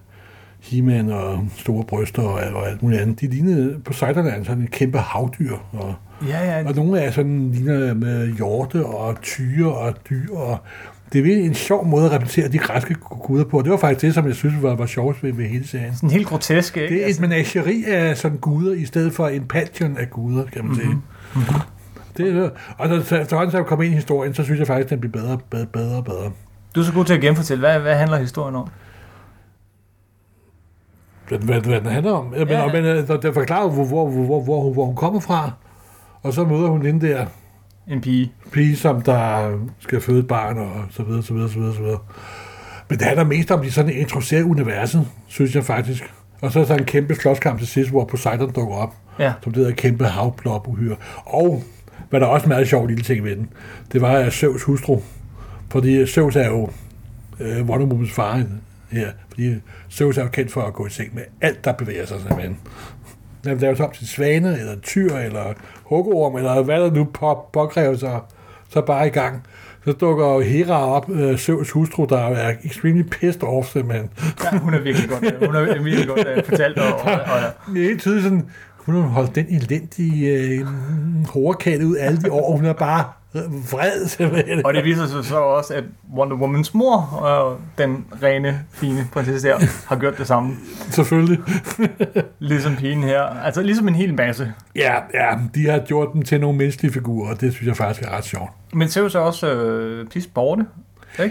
He-Man 0.63 1.09
og 1.11 1.45
store 1.57 1.83
bryster 1.83 2.21
og, 2.21 2.33
og 2.33 2.69
alt 2.69 2.83
muligt 2.83 3.01
andet. 3.01 3.21
De 3.21 3.27
lignede 3.27 3.79
på 3.85 3.93
Sejderland 3.93 4.45
sådan 4.45 4.61
en 4.61 4.67
kæmpe 4.67 4.97
havdyr. 4.97 5.55
Og, 5.71 5.95
Ja, 6.27 6.59
ja. 6.59 6.67
og 6.67 6.75
nogle 6.75 7.01
af 7.01 7.13
sådan 7.13 7.51
ligner 7.51 7.93
med 7.93 8.33
hjorte 8.35 8.85
og 8.85 9.21
tyre 9.21 9.73
og 9.73 9.93
dyr. 10.09 10.35
Og 10.35 10.57
det 11.13 11.33
er 11.33 11.45
en 11.45 11.53
sjov 11.53 11.85
måde 11.87 12.05
at 12.05 12.11
repræsentere 12.11 12.51
de 12.51 12.57
græske 12.57 12.93
guder 12.93 13.43
på. 13.43 13.61
Det 13.61 13.71
var 13.71 13.77
faktisk 13.77 14.01
det, 14.01 14.13
som 14.13 14.27
jeg 14.27 14.35
synes 14.35 14.53
var, 14.61 14.75
var 14.75 14.85
sjovt 14.85 15.23
ved, 15.23 15.33
ved 15.33 15.45
hele 15.45 15.67
serien. 15.67 15.95
Sådan 15.95 16.09
helt 16.09 16.27
grotesk, 16.27 16.77
ikke? 16.77 16.95
Det 16.95 17.03
er 17.03 17.07
et 17.09 17.19
menageri 17.19 17.83
af 17.87 18.17
sådan 18.17 18.37
guder, 18.37 18.73
i 18.73 18.85
stedet 18.85 19.13
for 19.13 19.27
en 19.27 19.43
pantheon 19.43 19.97
af 19.97 20.09
guder, 20.09 20.43
kan 20.45 20.65
man 20.65 20.75
sige. 20.75 20.87
Mm-hmm. 20.87 21.43
Det 22.17 22.37
er, 22.37 22.49
og 22.77 22.89
så, 22.89 23.01
så, 23.01 23.25
så, 23.29 23.47
så 23.51 23.57
jeg 23.57 23.65
kom 23.65 23.81
ind 23.81 23.91
i 23.93 23.95
historien, 23.95 24.33
så 24.33 24.43
synes 24.43 24.59
jeg 24.59 24.67
faktisk, 24.67 24.89
den 24.89 24.99
bliver 24.99 25.11
bedre, 25.11 25.37
bedre, 25.49 25.65
bedre 25.65 25.97
og 25.97 26.05
bedre. 26.05 26.31
Du 26.75 26.79
er 26.79 26.83
så 26.85 26.93
god 26.93 27.05
til 27.05 27.13
at 27.13 27.21
genfortælle. 27.21 27.59
Hvad, 27.59 27.79
hvad 27.79 27.95
handler 27.95 28.17
historien 28.17 28.55
om? 28.55 28.67
Hvad, 31.27 31.37
hvad, 31.39 31.61
hvad 31.61 31.79
den 31.81 31.89
handler 31.89 32.11
om. 32.11 32.25
Men, 32.25 32.47
Ja. 32.47 32.65
men 32.67 32.85
øh, 32.85 33.07
der 33.07 33.31
forklarer, 33.33 33.69
hvor, 33.69 33.85
hvor, 33.85 34.09
hvor, 34.09 34.25
hvor, 34.25 34.41
hvor, 34.43 34.73
hvor 34.73 34.85
hun 34.85 34.95
kommer 34.95 35.19
fra. 35.19 35.51
Og 36.23 36.33
så 36.33 36.45
møder 36.45 36.67
hun 36.69 36.85
den 36.85 37.01
der 37.01 37.25
En 37.87 38.01
pige. 38.01 38.31
pige, 38.51 38.75
som 38.75 39.01
der 39.01 39.51
skal 39.79 40.01
føde 40.01 40.19
et 40.19 40.27
barn, 40.27 40.57
og 40.57 40.69
så 40.89 41.03
videre, 41.03 41.23
så 41.23 41.33
videre, 41.33 41.49
så 41.49 41.59
videre, 41.59 41.73
så 41.75 41.81
videre. 41.81 41.99
Men 42.89 42.99
det 42.99 43.07
handler 43.07 43.23
mest 43.25 43.51
om, 43.51 43.59
at 43.59 43.65
de 43.65 43.71
sådan 43.71 43.91
introducerer 43.93 44.43
universet, 44.43 45.07
synes 45.27 45.55
jeg 45.55 45.63
faktisk. 45.63 46.13
Og 46.41 46.51
så 46.51 46.59
er 46.59 46.65
der 46.65 46.75
en 46.75 46.85
kæmpe 46.85 47.15
slåskamp 47.15 47.59
til 47.59 47.67
sidst, 47.67 47.89
hvor 47.89 48.05
Poseidon 48.05 48.51
dukker 48.51 48.75
op, 48.75 48.93
Ja. 49.19 49.33
som 49.43 49.53
det 49.53 49.59
hedder 49.61 49.75
kæmpe 49.75 50.05
havplop 50.05 50.67
uhyre. 50.67 50.95
Og 51.25 51.63
hvad 52.09 52.19
der 52.19 52.25
er 52.25 52.29
også 52.29 52.45
en 52.45 52.49
meget 52.49 52.67
sjov 52.67 52.87
lille 52.87 53.03
ting 53.03 53.23
ved 53.23 53.35
den, 53.35 53.49
det 53.91 54.01
var 54.01 54.29
Zeus 54.29 54.63
hustru. 54.63 54.99
Fordi 55.69 56.05
Zeus 56.07 56.35
er 56.35 56.47
jo 56.47 56.69
øh, 57.39 57.65
Wonder 57.65 57.85
Womans 57.85 58.11
far 58.11 58.43
her. 58.93 59.11
Fordi 59.29 59.55
Zeus 59.91 60.17
er 60.17 60.23
jo 60.23 60.29
kendt 60.29 60.51
for 60.51 60.61
at 60.61 60.73
gå 60.73 60.85
i 60.85 60.89
seng 60.89 61.15
med 61.15 61.23
alt, 61.41 61.65
der 61.65 61.71
bevæger 61.71 62.05
sig 62.05 62.19
simpelthen. 62.19 62.59
Når 63.43 63.51
det 63.51 63.61
laves 63.61 63.79
op 63.79 63.93
til 63.93 64.07
svane, 64.07 64.59
eller 64.59 64.75
tyr, 64.81 65.15
eller 65.15 65.53
hugorm, 65.83 66.35
eller 66.35 66.61
hvad 66.61 66.81
der 66.81 66.91
nu 66.91 67.03
på, 67.03 67.49
påkræver 67.53 67.97
sig, 67.97 68.19
så 68.69 68.81
bare 68.81 69.07
i 69.07 69.09
gang. 69.09 69.43
Så 69.85 69.91
dukker 69.91 70.25
jo 70.25 70.39
Hera 70.39 70.87
op, 70.87 71.09
øh, 71.09 71.37
Zeus 71.37 71.71
hustru, 71.71 72.05
der 72.09 72.17
er 72.17 72.55
extremely 72.63 73.03
pissed 73.03 73.43
off 73.43 73.67
simpelthen. 73.67 74.09
ja. 74.43 74.57
hun 74.57 74.73
er 74.73 74.81
virkelig 74.81 75.09
godt, 75.09 75.23
øh, 75.23 75.45
hun 75.45 75.55
er 75.55 75.83
virkelig 75.83 76.07
godt 76.07 76.27
uh, 76.37 76.43
fortalt. 76.45 76.77
Og, 76.79 76.93
og, 76.93 77.11
og, 77.11 77.75
helt 77.75 78.01
tydeligt 78.01 78.23
sådan, 78.23 78.45
hun 78.77 78.95
har 78.95 79.01
holdt 79.01 79.35
den 79.35 79.45
elendige 79.49 80.29
øh, 80.29 80.67
ud 81.85 81.97
alle 81.99 82.21
de 82.21 82.31
år. 82.31 82.55
Hun 82.57 82.65
er 82.65 82.73
bare 82.73 83.03
vred 83.71 84.07
simpelthen. 84.07 84.65
og 84.65 84.73
det 84.73 84.83
viser 84.83 85.07
sig 85.07 85.25
så 85.25 85.37
også, 85.39 85.73
at 85.73 85.83
Wonder 86.15 86.35
Womans 86.37 86.73
mor, 86.73 86.97
og 87.21 87.57
den 87.77 88.05
rene, 88.23 88.59
fine 88.71 89.07
prinsesse 89.13 89.47
der, 89.47 89.59
har 89.87 89.95
gjort 89.95 90.17
det 90.17 90.27
samme. 90.27 90.55
Selvfølgelig. 90.89 91.39
Ligesom 92.39 92.75
pigen 92.75 93.03
her. 93.03 93.21
Altså 93.21 93.61
ligesom 93.61 93.87
en 93.87 93.95
hel 93.95 94.13
masse. 94.13 94.53
Ja, 94.75 94.93
ja, 95.13 95.29
de 95.55 95.69
har 95.69 95.79
gjort 95.79 96.07
dem 96.13 96.21
til 96.21 96.39
nogle 96.41 96.57
menneskelige 96.57 96.93
figurer, 96.93 97.29
og 97.33 97.41
det 97.41 97.53
synes 97.53 97.67
jeg 97.67 97.77
faktisk 97.77 98.07
er 98.07 98.17
ret 98.17 98.23
sjovt. 98.25 98.51
Men 98.73 98.89
Zeus 98.89 99.15
er 99.15 99.19
også 99.19 99.53
øh, 99.53 100.07
pis 100.07 100.27
borte. 100.27 100.65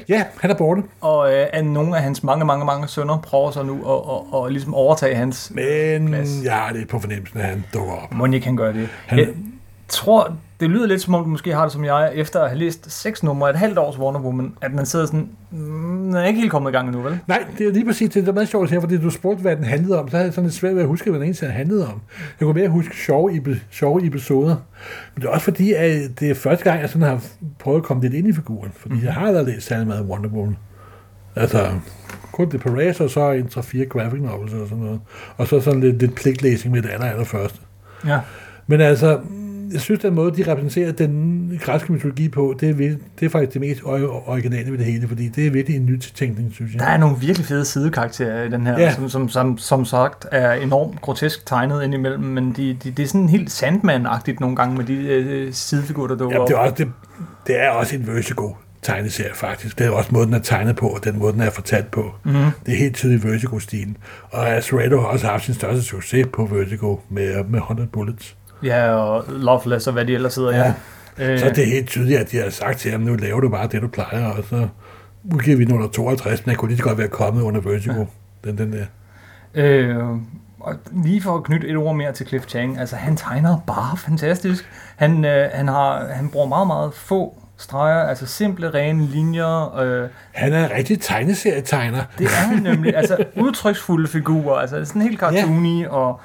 Ja, 0.09 0.25
han 0.41 0.51
er 0.51 0.55
borte. 0.55 0.83
Og 1.01 1.33
øh, 1.35 1.47
at 1.53 1.65
nogle 1.67 1.97
af 1.97 2.03
hans 2.03 2.23
mange, 2.23 2.45
mange, 2.45 2.65
mange 2.65 2.89
sønner 2.89 3.19
prøver 3.19 3.51
så 3.51 3.63
nu 3.63 3.75
at, 3.75 4.39
at, 4.41 4.45
at 4.47 4.53
ligesom 4.53 4.75
overtage 4.75 5.15
hans... 5.15 5.53
Men 5.55 6.09
Plads. 6.09 6.31
jeg 6.45 6.53
har 6.55 6.73
lidt 6.73 6.89
på 6.89 6.99
fornemmelsen, 6.99 7.41
at 7.41 7.47
han 7.47 7.65
dukker 7.75 7.93
op. 7.93 8.15
Monik 8.15 8.43
kan 8.43 8.57
gøre 8.57 8.73
det. 8.73 8.89
Han- 9.07 9.52
tror, 9.93 10.37
det 10.61 10.71
lyder 10.71 10.87
lidt 10.87 11.03
som 11.03 11.15
om, 11.15 11.25
du 11.25 11.31
måske 11.31 11.55
har 11.55 11.63
det 11.63 11.73
som 11.73 11.85
jeg, 11.85 12.13
efter 12.15 12.41
at 12.41 12.49
have 12.49 12.59
læst 12.59 12.91
seks 12.91 13.23
numre, 13.23 13.51
et 13.51 13.57
halvt 13.57 13.79
års 13.79 13.99
Wonder 13.99 14.21
Woman, 14.21 14.55
at 14.61 14.75
man 14.75 14.87
sidder 14.87 15.07
sådan, 15.07 15.29
mm, 15.51 16.05
den 16.05 16.15
er 16.15 16.25
ikke 16.25 16.41
helt 16.41 16.51
kommet 16.51 16.71
i 16.71 16.73
gang 16.73 16.89
endnu, 16.89 17.03
vel? 17.03 17.19
Nej, 17.27 17.45
det 17.59 17.67
er 17.67 17.73
lige 17.73 17.85
præcis 17.85 18.11
det, 18.11 18.25
der 18.25 18.31
er 18.31 18.35
meget 18.35 18.49
sjovt 18.49 18.71
her, 18.71 18.81
fordi 18.81 18.99
du 18.99 19.11
spurgte, 19.11 19.41
hvad 19.41 19.57
den 19.57 19.65
handlede 19.65 20.01
om. 20.01 20.09
Så 20.09 20.17
havde 20.17 20.27
jeg 20.27 20.35
sådan 20.35 20.47
lidt 20.47 20.55
svært 20.55 20.75
ved 20.75 20.83
at 20.83 20.89
huske, 20.89 21.11
hvad 21.11 21.21
den 21.21 21.29
egentlig 21.29 21.51
handlede 21.51 21.87
om. 21.87 22.01
Jeg 22.41 22.47
kunne 22.47 22.55
mere 22.55 22.69
huske 22.69 22.97
sjove, 22.97 23.61
sjove 23.71 24.07
episoder. 24.07 24.57
Men 25.15 25.23
det 25.23 25.25
er 25.25 25.33
også 25.33 25.45
fordi, 25.45 25.73
at 25.73 26.21
det 26.21 26.31
er 26.31 26.35
første 26.35 26.65
gang, 26.65 26.81
jeg 26.81 26.89
sådan 26.89 27.09
har 27.09 27.25
prøvet 27.59 27.79
at 27.79 27.85
komme 27.85 28.03
lidt 28.03 28.15
ind 28.15 28.29
i 28.29 28.33
figuren. 28.33 28.73
Fordi 28.77 28.95
mm-hmm. 28.95 29.07
jeg 29.07 29.15
har 29.15 29.27
allerede 29.27 29.51
læst 29.51 29.67
særlig 29.67 29.87
meget 29.87 30.07
Wonder 30.07 30.31
Woman. 30.31 30.57
Altså, 31.37 31.71
kun 32.33 32.51
det 32.51 32.61
Perez, 32.61 33.01
og 33.01 33.11
så 33.11 33.31
en 33.31 33.47
3-4 33.47 33.85
graphic 33.85 34.21
novels 34.21 34.53
og 34.53 34.69
sådan 34.69 34.85
noget. 34.85 35.01
Og 35.37 35.47
så 35.47 35.61
sådan 35.61 35.81
lidt, 35.81 35.99
lidt 35.99 36.15
pligtlæsning 36.15 36.75
med 36.75 36.83
det 36.83 36.91
aller, 36.91 37.07
aller 37.07 37.25
første. 37.25 37.59
Ja. 38.07 38.21
Men 38.67 38.81
altså, 38.81 39.21
jeg 39.73 39.81
synes, 39.81 40.01
den 40.01 40.15
måde, 40.15 40.37
de 40.45 40.51
repræsenterer 40.53 40.93
den 40.93 41.61
græske 41.63 41.93
mytologi 41.93 42.29
på, 42.29 42.55
det 42.61 42.69
er, 42.71 42.75
det 43.21 43.27
er 43.27 43.29
faktisk 43.29 43.53
det 43.53 43.61
mest 43.61 43.81
or- 43.81 44.29
originale 44.31 44.71
ved 44.71 44.79
det 44.79 44.87
hele, 44.87 45.09
fordi 45.09 45.29
det 45.29 45.47
er 45.47 45.51
virkelig 45.51 45.77
en 45.77 45.87
nytænkning, 45.87 46.53
synes 46.53 46.73
jeg. 46.73 46.81
Der 46.81 46.87
er 46.87 46.97
nogle 46.97 47.17
virkelig 47.21 47.47
fede 47.47 47.65
sidekarakterer 47.65 48.45
i 48.45 48.51
den 48.51 48.67
her, 48.67 48.79
Ja. 48.81 48.95
som, 48.95 49.09
som, 49.09 49.29
som, 49.29 49.59
som 49.59 49.85
sagt 49.85 50.27
er 50.33 50.53
enormt 50.53 51.01
grotesk 51.01 51.47
tegnet 51.47 51.83
indimellem, 51.85 52.23
men 52.25 52.53
de, 52.57 52.77
de, 52.85 52.91
det 52.91 53.03
er 53.03 53.07
sådan 53.07 53.29
helt 53.29 53.51
Sandman-agtigt 53.63 54.41
nogle 54.41 54.57
gange 54.57 54.77
med 54.77 54.85
de 54.85 54.95
øh, 54.95 55.53
sidefigurer, 55.53 56.09
der 56.09 56.17
dukker 56.17 56.39
Ja, 56.41 56.45
det, 56.47 56.53
er 56.55 56.59
også, 56.59 56.75
det, 56.79 56.89
det 57.47 57.61
er 57.63 57.69
også 57.71 57.97
en 57.97 58.07
Vertigo 58.07 58.51
tegneserie 58.83 59.35
faktisk. 59.35 59.79
Det 59.79 59.87
er 59.87 59.91
også 59.91 60.11
måden, 60.13 60.27
den 60.29 60.35
er 60.35 60.43
tegnet 60.43 60.77
på, 60.77 60.87
og 60.89 61.05
den 61.05 61.19
måde, 61.19 61.33
den 61.33 61.41
er 61.41 61.51
fortalt 61.51 61.91
på. 61.91 62.11
Mm-hmm. 62.25 62.45
Det 62.67 62.73
er 62.75 62.79
helt 62.79 62.95
tydeligt 62.97 63.25
Vertigo-stilen. 63.25 63.97
Og 64.31 64.49
Azzarello 64.49 65.01
har 65.01 65.07
også 65.07 65.27
haft 65.27 65.45
sin 65.45 65.55
største 65.55 65.83
succes 65.83 66.27
på 66.33 66.45
Vertigo 66.47 66.97
med, 67.11 67.45
med 67.45 67.59
100 67.59 67.89
Bullets. 67.93 68.37
Ja, 68.63 68.89
og 68.93 69.25
Loveless 69.29 69.87
og 69.87 69.93
hvad 69.93 70.05
de 70.05 70.15
ellers 70.15 70.35
hedder. 70.35 70.57
Ja. 70.57 70.73
Ja. 71.19 71.33
Øh, 71.33 71.39
Så 71.39 71.49
det 71.49 71.59
er 71.59 71.67
helt 71.73 71.89
tydeligt, 71.89 72.21
at 72.21 72.31
de 72.31 72.37
har 72.37 72.51
sagt 72.51 72.79
til 72.79 72.91
ham, 72.91 73.01
nu 73.01 73.15
laver 73.15 73.41
du 73.41 73.49
bare 73.49 73.67
det, 73.67 73.83
du 73.83 73.89
plejer, 73.89 74.27
og 74.27 74.45
så 74.51 74.69
udgiver 75.35 75.57
vi 75.57 75.65
nummer 75.65 75.89
52, 75.89 76.47
men 76.47 76.51
jeg 76.51 76.59
kunne 76.59 76.69
lige 76.69 76.79
så 76.79 76.85
godt 76.85 76.99
være 76.99 77.09
kommet 77.09 77.43
under 77.43 77.61
Vertigo. 77.61 78.05
Den, 78.45 78.59
den 78.59 78.73
der. 78.73 78.85
Øh, 79.55 79.97
og 80.61 80.75
lige 81.05 81.23
for 81.23 81.37
at 81.37 81.43
knytte 81.45 81.69
et 81.69 81.77
ord 81.77 81.97
mere 81.97 82.13
til 82.13 82.27
Cliff 82.27 82.47
Chang, 82.47 82.79
altså 82.79 82.97
han 82.97 83.17
tegner 83.17 83.59
bare 83.67 83.97
fantastisk. 83.97 84.69
Han, 84.97 85.25
øh, 85.25 85.51
han, 85.53 85.69
har, 85.69 86.07
han 86.13 86.29
bruger 86.29 86.47
meget, 86.47 86.67
meget 86.67 86.95
få 86.95 87.43
streger, 87.57 88.03
altså 88.09 88.27
simple, 88.27 88.71
rene 88.75 89.07
linjer. 89.07 89.79
Øh, 89.79 90.09
Han 90.33 90.53
er 90.53 90.65
en 90.65 90.71
rigtig 90.77 91.01
tegneserietegner. 91.01 92.03
det 92.19 92.25
er 92.27 92.31
han 92.31 92.63
nemlig, 92.63 92.97
altså 92.97 93.17
udtryksfulde 93.37 94.09
figurer, 94.09 94.55
altså 94.55 94.85
sådan 94.85 95.03
helt 95.03 95.21
cartoony, 95.21 95.87
og 95.87 96.21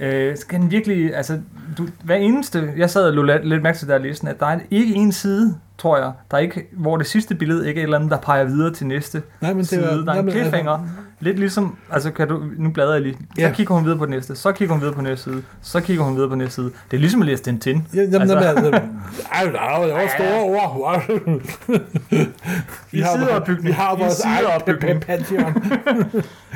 øh, 0.00 0.36
skal 0.36 0.60
den 0.60 0.70
virkelig, 0.70 1.16
altså 1.16 1.40
du, 1.78 1.88
hver 2.04 2.16
eneste, 2.16 2.72
jeg 2.76 2.90
sad 2.90 3.06
og 3.06 3.12
lå 3.12 3.22
lidt, 3.22 3.62
mærke 3.62 3.78
til 3.78 3.88
der 3.88 3.98
listen, 3.98 4.28
at 4.28 4.40
der 4.40 4.46
er 4.46 4.60
ikke 4.70 4.94
en 4.94 5.12
side, 5.12 5.58
tror 5.78 5.96
jeg, 5.98 6.12
der 6.30 6.36
er 6.36 6.40
ikke, 6.40 6.66
hvor 6.72 6.96
det 6.96 7.06
sidste 7.06 7.34
billede 7.34 7.68
ikke 7.68 7.78
er 7.80 7.82
et 7.82 7.86
eller 7.86 7.96
andet, 7.98 8.10
der 8.10 8.18
peger 8.18 8.44
videre 8.44 8.72
til 8.74 8.86
næste 8.86 9.22
Nej, 9.40 9.50
men 9.52 9.58
det 9.60 9.68
side. 9.68 9.82
var- 9.82 9.88
der 9.90 9.96
er 10.00 10.04
nej, 10.04 10.18
en 10.18 10.24
men 10.24 10.28
altså- 10.34 10.40
cliffhanger. 10.50 10.78
Lidt 11.20 11.38
ligesom, 11.38 11.76
altså 11.90 12.10
kan 12.10 12.28
du, 12.28 12.42
nu 12.58 12.70
bladrer 12.70 12.92
jeg 12.92 13.02
lige. 13.02 13.14
Så 13.14 13.40
Ja. 13.42 13.50
kigger 13.52 13.74
hun 13.74 13.84
videre 13.84 13.98
på 13.98 14.04
den 14.06 14.14
næste, 14.14 14.36
så 14.36 14.52
kigger 14.52 14.74
hun 14.74 14.80
videre 14.80 14.94
på 14.94 15.00
næste 15.02 15.24
side, 15.24 15.42
så 15.62 15.80
kigger 15.80 16.04
hun 16.04 16.14
videre 16.16 16.28
på 16.28 16.34
næste 16.34 16.54
side. 16.54 16.70
Det 16.90 16.96
er 16.96 17.00
ligesom 17.00 17.20
at 17.22 17.26
læse 17.26 17.42
Tintin. 17.42 17.86
Ja, 17.94 18.00
jamen, 18.02 18.14
Altså- 18.20 18.36
altså, 18.36 18.66
altså, 18.70 18.80
ej, 19.32 19.52
nej, 19.52 19.84
det 19.86 19.94
var 19.94 20.08
store 20.18 20.40
ord. 20.42 21.02
I 22.92 23.02
sideopbygning. 23.16 23.66
Vi 23.66 23.70
har 23.72 23.96
I 23.96 24.00
vores 24.00 24.20
egen 24.20 25.00
pantheon. 25.00 25.54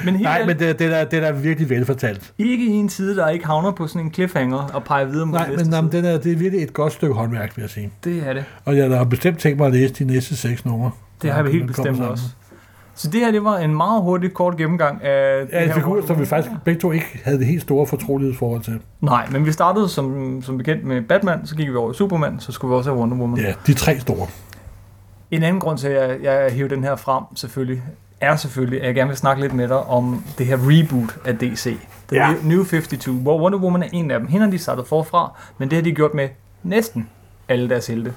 Men 0.04 0.14
helt 0.14 0.22
Nej, 0.22 0.46
men 0.46 0.58
det, 0.58 0.78
det, 0.78 1.00
er, 1.00 1.04
det 1.04 1.24
er 1.24 1.32
virkelig 1.32 1.70
velfortalt. 1.70 2.32
ikke 2.38 2.66
en 2.66 2.88
side, 2.88 3.16
der 3.16 3.28
ikke 3.28 3.46
havner 3.46 3.70
på 3.72 3.86
sådan 3.86 4.02
en 4.06 4.14
cliffhanger 4.14 4.58
og 4.58 4.84
peger 4.84 5.04
videre 5.04 5.26
mod 5.26 5.38
Nej, 5.38 5.48
næste 5.48 5.64
men 5.64 5.74
jamen, 5.74 5.90
side. 5.92 6.02
den 6.02 6.10
er, 6.14 6.18
det 6.18 6.32
er 6.32 6.36
virkelig 6.36 6.62
et 6.64 6.72
godt 6.72 6.92
stykke 6.92 7.14
håndværk, 7.14 7.56
vil 7.56 7.62
jeg 7.62 7.70
sige. 7.70 7.90
Det 8.04 8.22
er 8.28 8.32
det. 8.32 8.44
Og 8.64 8.76
jeg 8.76 8.90
har 8.98 9.04
bestemt 9.08 9.38
tænkt 9.38 9.58
mig 9.58 9.66
at 9.66 9.72
læse 9.72 9.94
de 9.94 10.04
næste 10.04 10.36
seks 10.36 10.64
numre. 10.64 10.90
Det 11.22 11.32
har 11.32 11.42
vi 11.42 11.50
helt 11.50 11.66
bestemt 11.66 11.86
sammen. 11.86 12.04
også. 12.04 12.24
Så 12.94 13.10
det 13.10 13.20
her, 13.20 13.30
det 13.30 13.44
var 13.44 13.58
en 13.58 13.76
meget 13.76 14.02
hurtig, 14.02 14.34
kort 14.34 14.56
gennemgang 14.56 15.02
af... 15.02 15.46
Ja, 15.52 15.64
en 15.64 15.72
figur, 15.74 16.06
som 16.06 16.20
vi 16.20 16.26
faktisk 16.26 16.54
begge 16.64 16.80
to 16.80 16.92
ikke 16.92 17.20
havde 17.24 17.38
det 17.38 17.46
helt 17.46 17.62
store 17.62 17.86
fortrolighedsforhold 17.86 18.62
til. 18.62 18.80
Nej, 19.00 19.26
men 19.30 19.46
vi 19.46 19.52
startede 19.52 19.88
som, 19.88 20.38
som 20.42 20.58
bekendt 20.58 20.84
med 20.84 21.02
Batman, 21.02 21.46
så 21.46 21.56
gik 21.56 21.68
vi 21.70 21.74
over 21.76 21.90
i 21.92 21.94
Superman, 21.94 22.40
så 22.40 22.52
skulle 22.52 22.70
vi 22.70 22.76
også 22.76 22.90
have 22.90 23.00
Wonder 23.00 23.16
Woman. 23.16 23.38
Ja, 23.40 23.52
de 23.66 23.74
tre 23.74 23.98
store. 23.98 24.26
En 25.30 25.42
anden 25.42 25.60
grund 25.60 25.78
til, 25.78 25.88
at 25.88 26.10
jeg, 26.10 26.18
jeg 26.22 26.52
hiver 26.52 26.68
den 26.68 26.84
her 26.84 26.96
frem, 26.96 27.24
selvfølgelig, 27.34 27.82
er 28.20 28.36
selvfølgelig, 28.36 28.80
at 28.80 28.86
jeg 28.86 28.94
gerne 28.94 29.08
vil 29.08 29.16
snakke 29.16 29.42
lidt 29.42 29.52
med 29.54 29.68
dig 29.68 29.76
om 29.76 30.24
det 30.38 30.46
her 30.46 30.56
reboot 30.60 31.16
af 31.24 31.38
DC. 31.38 31.76
The 32.08 32.16
Ja. 32.16 32.34
New 32.42 32.64
52, 32.64 33.04
hvor 33.04 33.40
Wonder 33.42 33.58
Woman 33.58 33.82
er 33.82 33.88
en 33.92 34.10
af 34.10 34.18
dem. 34.18 34.28
Hende 34.28 34.44
har 34.46 34.50
de 34.50 34.58
startet 34.58 34.86
forfra, 34.86 35.32
men 35.58 35.70
det 35.70 35.76
har 35.76 35.82
de 35.82 35.92
gjort 35.92 36.14
med 36.14 36.28
næsten 36.62 37.08
alle 37.48 37.68
deres 37.68 37.86
helte. 37.86 38.12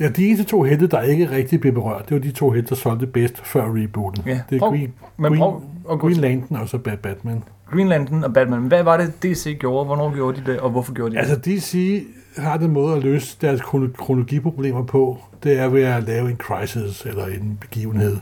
Ja, 0.00 0.08
de 0.08 0.26
eneste 0.26 0.44
to 0.44 0.62
helte, 0.62 0.86
der 0.86 1.00
ikke 1.02 1.30
rigtig 1.30 1.60
blev 1.60 1.72
berørt, 1.72 2.08
det 2.08 2.14
var 2.14 2.20
de 2.20 2.30
to 2.30 2.50
helte, 2.50 2.68
der 2.68 2.74
solgte 2.74 3.06
bedst 3.06 3.46
før 3.46 3.64
rebooten. 3.74 4.22
Ja, 4.26 4.40
Det 4.50 4.56
er 4.56 4.58
prøv- 4.60 4.70
Green, 4.70 4.92
Men 5.16 5.30
Green, 5.30 5.38
prøv 5.40 5.62
gå 5.86 5.96
Green 5.96 6.16
Lantern 6.16 6.56
og 6.56 6.68
så 6.68 6.78
Bat- 6.78 6.98
Batman. 6.98 7.42
Green 7.72 7.88
Lantern 7.88 8.24
og 8.24 8.32
Batman. 8.32 8.60
Hvad 8.62 8.82
var 8.82 8.96
det, 8.96 9.22
DC 9.22 9.56
gjorde? 9.60 9.84
Hvornår 9.86 10.14
gjorde 10.14 10.40
de 10.46 10.52
det, 10.52 10.60
og 10.60 10.70
hvorfor 10.70 10.92
gjorde 10.92 11.10
de 11.10 11.16
det? 11.16 11.28
Altså 11.28 11.36
DC 11.50 12.02
har 12.36 12.56
den 12.56 12.70
måde 12.70 12.96
at 12.96 13.02
løse 13.02 13.36
deres 13.40 13.60
krono- 13.60 13.92
kronologiproblemer 13.96 14.82
på, 14.84 15.18
det 15.42 15.58
er 15.58 15.68
ved 15.68 15.82
at 15.82 16.02
lave 16.02 16.30
en 16.30 16.36
crisis 16.36 17.06
eller 17.06 17.26
en 17.26 17.58
begivenhed. 17.60 18.16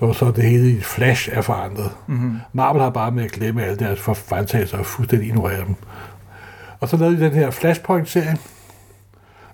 Så, 0.00 0.12
så 0.12 0.30
det 0.36 0.44
hele 0.44 0.70
i 0.70 0.80
flash 0.80 1.28
er 1.32 1.40
forandret. 1.40 1.90
Mm-hmm. 2.06 2.36
Marvel 2.52 2.82
har 2.82 2.90
bare 2.90 3.10
med 3.10 3.24
at 3.24 3.30
glemme 3.32 3.62
alle 3.64 3.76
deres 3.78 4.00
for- 4.00 4.14
fejltagelser 4.14 4.78
og 4.78 4.86
fuldstændig 4.86 5.28
ignorere 5.28 5.64
dem. 5.66 5.74
Og 6.80 6.88
så 6.88 6.96
lavede 6.96 7.16
de 7.16 7.24
den 7.24 7.32
her 7.32 7.50
Flashpoint-serie, 7.50 8.36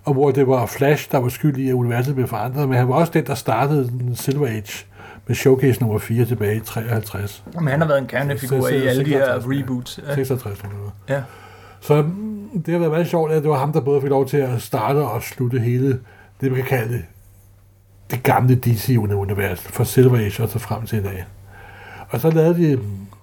og 0.04 0.12
hvor 0.12 0.30
det 0.30 0.48
var 0.48 0.66
Flash, 0.66 1.10
der 1.10 1.18
var 1.18 1.28
skyld 1.28 1.56
i, 1.56 1.68
at 1.68 1.72
universet 1.72 2.14
blev 2.14 2.28
forandret, 2.28 2.68
men 2.68 2.78
han 2.78 2.88
var 2.88 2.94
også 2.94 3.12
den, 3.12 3.26
der 3.26 3.34
startede 3.34 3.88
den 3.88 4.16
Silver 4.16 4.46
Age 4.46 4.86
med 5.26 5.36
Showcase 5.36 5.80
nummer 5.80 5.98
4 5.98 6.24
tilbage 6.24 6.56
i 6.56 6.60
53. 6.60 7.44
Men 7.54 7.68
han 7.68 7.80
har 7.80 7.88
været 7.88 7.98
en 7.98 8.06
kernefigur 8.06 8.68
i 8.68 8.86
alle 8.86 9.04
de 9.04 9.10
her 9.10 9.26
56, 9.26 9.56
ja. 9.56 9.62
reboots. 9.62 10.00
Ja. 10.08 10.14
66 10.14 10.42
tror 10.42 10.50
jeg, 10.50 10.58
det 10.62 10.80
var. 10.84 11.14
Ja. 11.16 11.22
Så 11.80 12.02
mm, 12.02 12.62
det 12.66 12.72
har 12.72 12.78
været 12.78 12.92
meget 12.92 13.06
sjovt, 13.06 13.32
at 13.32 13.42
det 13.42 13.50
var 13.50 13.58
ham, 13.58 13.72
der 13.72 13.80
både 13.80 14.00
fik 14.00 14.10
lov 14.10 14.28
til 14.28 14.36
at 14.36 14.62
starte 14.62 14.96
og 14.98 15.22
slutte 15.22 15.58
hele 15.58 16.00
det, 16.40 16.52
man 16.52 16.54
kan 16.54 16.64
kalde 16.64 16.92
det, 16.92 17.04
det 18.10 18.22
gamle 18.22 18.54
DC-univers, 18.54 19.60
fra 19.60 19.84
Silver 19.84 20.18
Age 20.18 20.42
og 20.42 20.48
så 20.48 20.58
frem 20.58 20.86
til 20.86 20.98
i 20.98 21.02
dag. 21.02 21.24
Og 22.08 22.20
så 22.20 22.30
lavede 22.30 22.70
de 22.70 22.76
mm, 22.76 22.82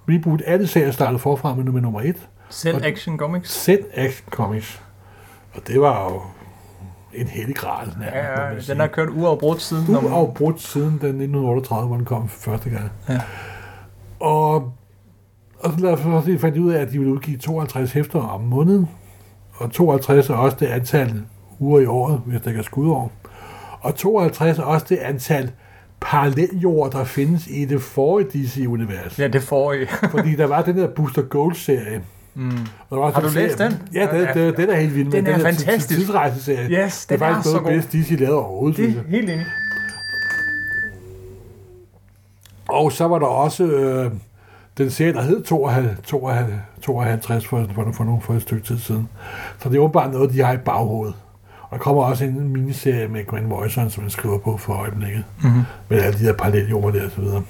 reboot. 0.10 0.42
Alle 0.46 0.68
serier 0.68 0.92
startede 0.92 1.20
forfra 1.20 1.56
med 1.56 1.64
nummer, 1.64 1.82
nummer 1.82 2.02
et. 2.02 2.18
Selv 2.50 2.76
Og- 2.76 2.86
Action 2.86 3.18
Comics. 3.18 3.52
Selv 3.52 3.84
Action 3.94 4.30
Comics. 4.30 4.82
Og 5.54 5.62
det 5.68 5.82
var 5.82 6.04
jo 6.12 6.22
en 7.14 7.28
nærmest, 7.28 7.98
må 7.98 8.04
Ja, 8.14 8.48
ja, 8.50 8.60
den 8.74 8.80
har 8.80 8.88
kørt 8.88 9.10
uafbrudt 9.10 9.62
siden. 9.62 9.96
uafbrudt 10.00 10.62
siden 10.62 10.90
den 10.90 11.22
1938, 11.22 11.88
hvor 11.88 11.96
den 11.96 12.06
kom 12.06 12.30
første 12.30 12.70
gang. 12.70 12.92
Ja. 13.10 13.22
Og, 14.20 14.56
og 15.60 15.72
så 15.72 15.78
så 15.98 16.38
fandt 16.40 16.56
de 16.56 16.62
ud 16.62 16.72
af, 16.72 16.82
at 16.82 16.92
de 16.92 16.98
ville 16.98 17.14
udgive 17.14 17.38
52 17.38 17.92
hæfter 17.92 18.20
om 18.20 18.42
måneden. 18.42 18.90
Og 19.54 19.72
52 19.72 20.30
er 20.30 20.34
også 20.34 20.58
det 20.60 20.66
antal 20.66 21.22
uger 21.60 21.80
i 21.80 21.86
året, 21.86 22.22
hvis 22.26 22.42
der 22.42 22.52
kan 22.52 22.64
skudår. 22.64 23.12
Og 23.82 23.96
52 23.96 24.60
er 24.60 24.64
også 24.64 24.86
det 24.90 24.98
antal 24.98 25.52
paralleljord, 26.02 26.92
der 26.92 27.04
findes 27.04 27.48
i 27.48 27.66
det 27.66 27.82
forrige 27.82 28.28
DC-univers. 28.30 29.20
Ja, 29.20 29.28
det 29.28 29.44
I. 29.74 29.86
Fordi 30.12 30.36
der 30.36 30.46
var 30.48 30.62
den 30.62 30.78
der 30.78 30.88
Booster 30.88 31.22
Gold-serie. 31.22 32.02
Mm. 32.36 32.52
Har 32.90 33.22
du 33.22 33.30
læst 33.36 33.58
den? 33.58 33.74
Ja, 33.94 34.08
den, 34.12 34.28
den, 34.34 34.56
den 34.56 34.70
er 34.70 34.76
helt 34.76 34.96
vild. 34.96 35.12
Den 35.12 35.24
men 35.24 35.34
er 35.34 35.38
der 35.38 35.44
fantastisk. 35.46 36.00
Tidsrejseserie. 36.00 36.86
Yes, 36.86 37.06
det 37.06 37.10
den 37.20 37.24
er 37.24 37.28
er 37.28 37.34
faktisk 37.34 37.50
så 37.50 37.62
noget 37.62 37.84
god. 37.84 37.92
bedst, 37.92 38.10
DC 38.10 38.20
lavede 38.20 38.38
overhovedet, 38.38 38.78
Det 38.78 38.86
er 38.90 39.10
helt 39.10 39.30
enig. 39.30 39.46
Og 42.70 42.92
så 42.92 43.08
var 43.08 43.20
der 43.20 43.26
også 43.26 43.64
øh, 43.64 44.12
den 44.78 44.92
serie, 44.92 45.14
der 45.14 45.22
hed 45.22 45.44
52, 45.44 45.98
52, 46.08 46.52
52 46.82 47.46
for, 47.48 47.68
for, 47.76 47.92
for, 47.92 48.20
for 48.24 48.34
et 48.34 48.42
stykke 48.42 48.68
tid 48.68 48.78
siden. 48.80 49.10
Så 49.60 49.70
det 49.70 49.76
er 49.76 49.80
åbenbart 49.82 50.12
noget, 50.14 50.34
de 50.34 50.42
har 50.42 50.54
i 50.54 50.58
baghovedet. 50.58 51.16
Og 51.62 51.78
der 51.78 51.78
kommer 51.78 52.04
også 52.04 52.24
en 52.26 52.50
miniserie 52.50 53.08
med 53.08 53.28
Grant 53.28 53.48
Morrison, 53.48 53.90
som 53.90 54.04
han 54.04 54.10
skriver 54.10 54.38
på 54.38 54.58
for 54.58 54.74
øjeblikket. 54.74 55.24
Mm-hmm. 55.44 55.62
Med 55.90 56.02
alle 56.02 56.20
de 56.20 56.26
der 56.26 56.34
paralleljord 56.34 56.94
der 56.94 57.06
og 57.06 57.12
så 57.12 57.22
videre. 57.22 57.44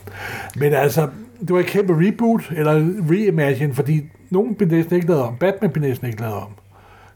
Men 0.55 0.73
altså, 0.73 1.07
det 1.41 1.53
var 1.53 1.59
et 1.59 1.65
kæmpe 1.65 2.07
reboot, 2.07 2.51
eller 2.55 2.73
reimagine, 3.11 3.73
fordi 3.73 4.01
nogen 4.29 4.55
blev 4.55 4.69
næsten 4.69 4.95
ikke 4.95 5.07
lavet 5.07 5.23
om. 5.23 5.35
Batman 5.35 5.71
blev 5.71 5.83
næsten 5.83 6.07
ikke 6.07 6.21
lavet 6.21 6.35
om. 6.35 6.47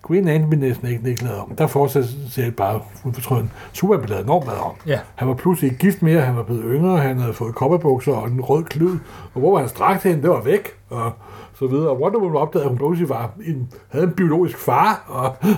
Green 0.02 0.26
Lantern 0.26 0.50
blev 0.50 0.62
næsten 0.62 0.88
ikke, 0.88 1.10
ikke 1.10 1.24
lavet 1.24 1.40
om. 1.40 1.56
Der 1.56 1.68
fortsætter 1.68 2.10
serien 2.30 2.54
bare 2.54 2.80
ufortrøden. 3.04 3.52
Superman 3.74 4.00
blev 4.00 4.10
lavet 4.10 4.24
enormt 4.24 4.46
meget 4.46 4.60
om. 4.60 4.72
Ja. 4.88 5.00
Han 5.16 5.28
var 5.28 5.34
pludselig 5.34 5.72
ikke 5.72 5.80
gift 5.80 6.02
mere, 6.02 6.22
han 6.22 6.36
var 6.36 6.44
blevet 6.44 6.64
yngre, 6.66 6.98
han 6.98 7.20
havde 7.20 7.34
fået 7.34 7.56
kopperbukser 7.56 8.12
og 8.14 8.28
en 8.28 8.42
rød 8.42 8.64
klud. 8.64 8.98
Og 9.34 9.40
hvor 9.40 9.52
var 9.52 9.60
hans 9.60 9.72
dragt 9.72 10.04
hen? 10.04 10.22
Det 10.22 10.30
var 10.30 10.42
væk. 10.42 10.68
Og 10.90 11.12
så 11.60 11.68
videre. 11.68 11.98
Wonder 12.00 12.20
Woman 12.20 12.42
opdagede, 12.42 12.64
at 12.66 12.70
hun 12.70 12.78
pludselig 12.78 13.10
var 13.10 13.32
en, 13.46 13.70
havde 13.90 14.06
en 14.06 14.12
biologisk 14.14 14.58
far. 14.58 15.04
Og, 15.08 15.52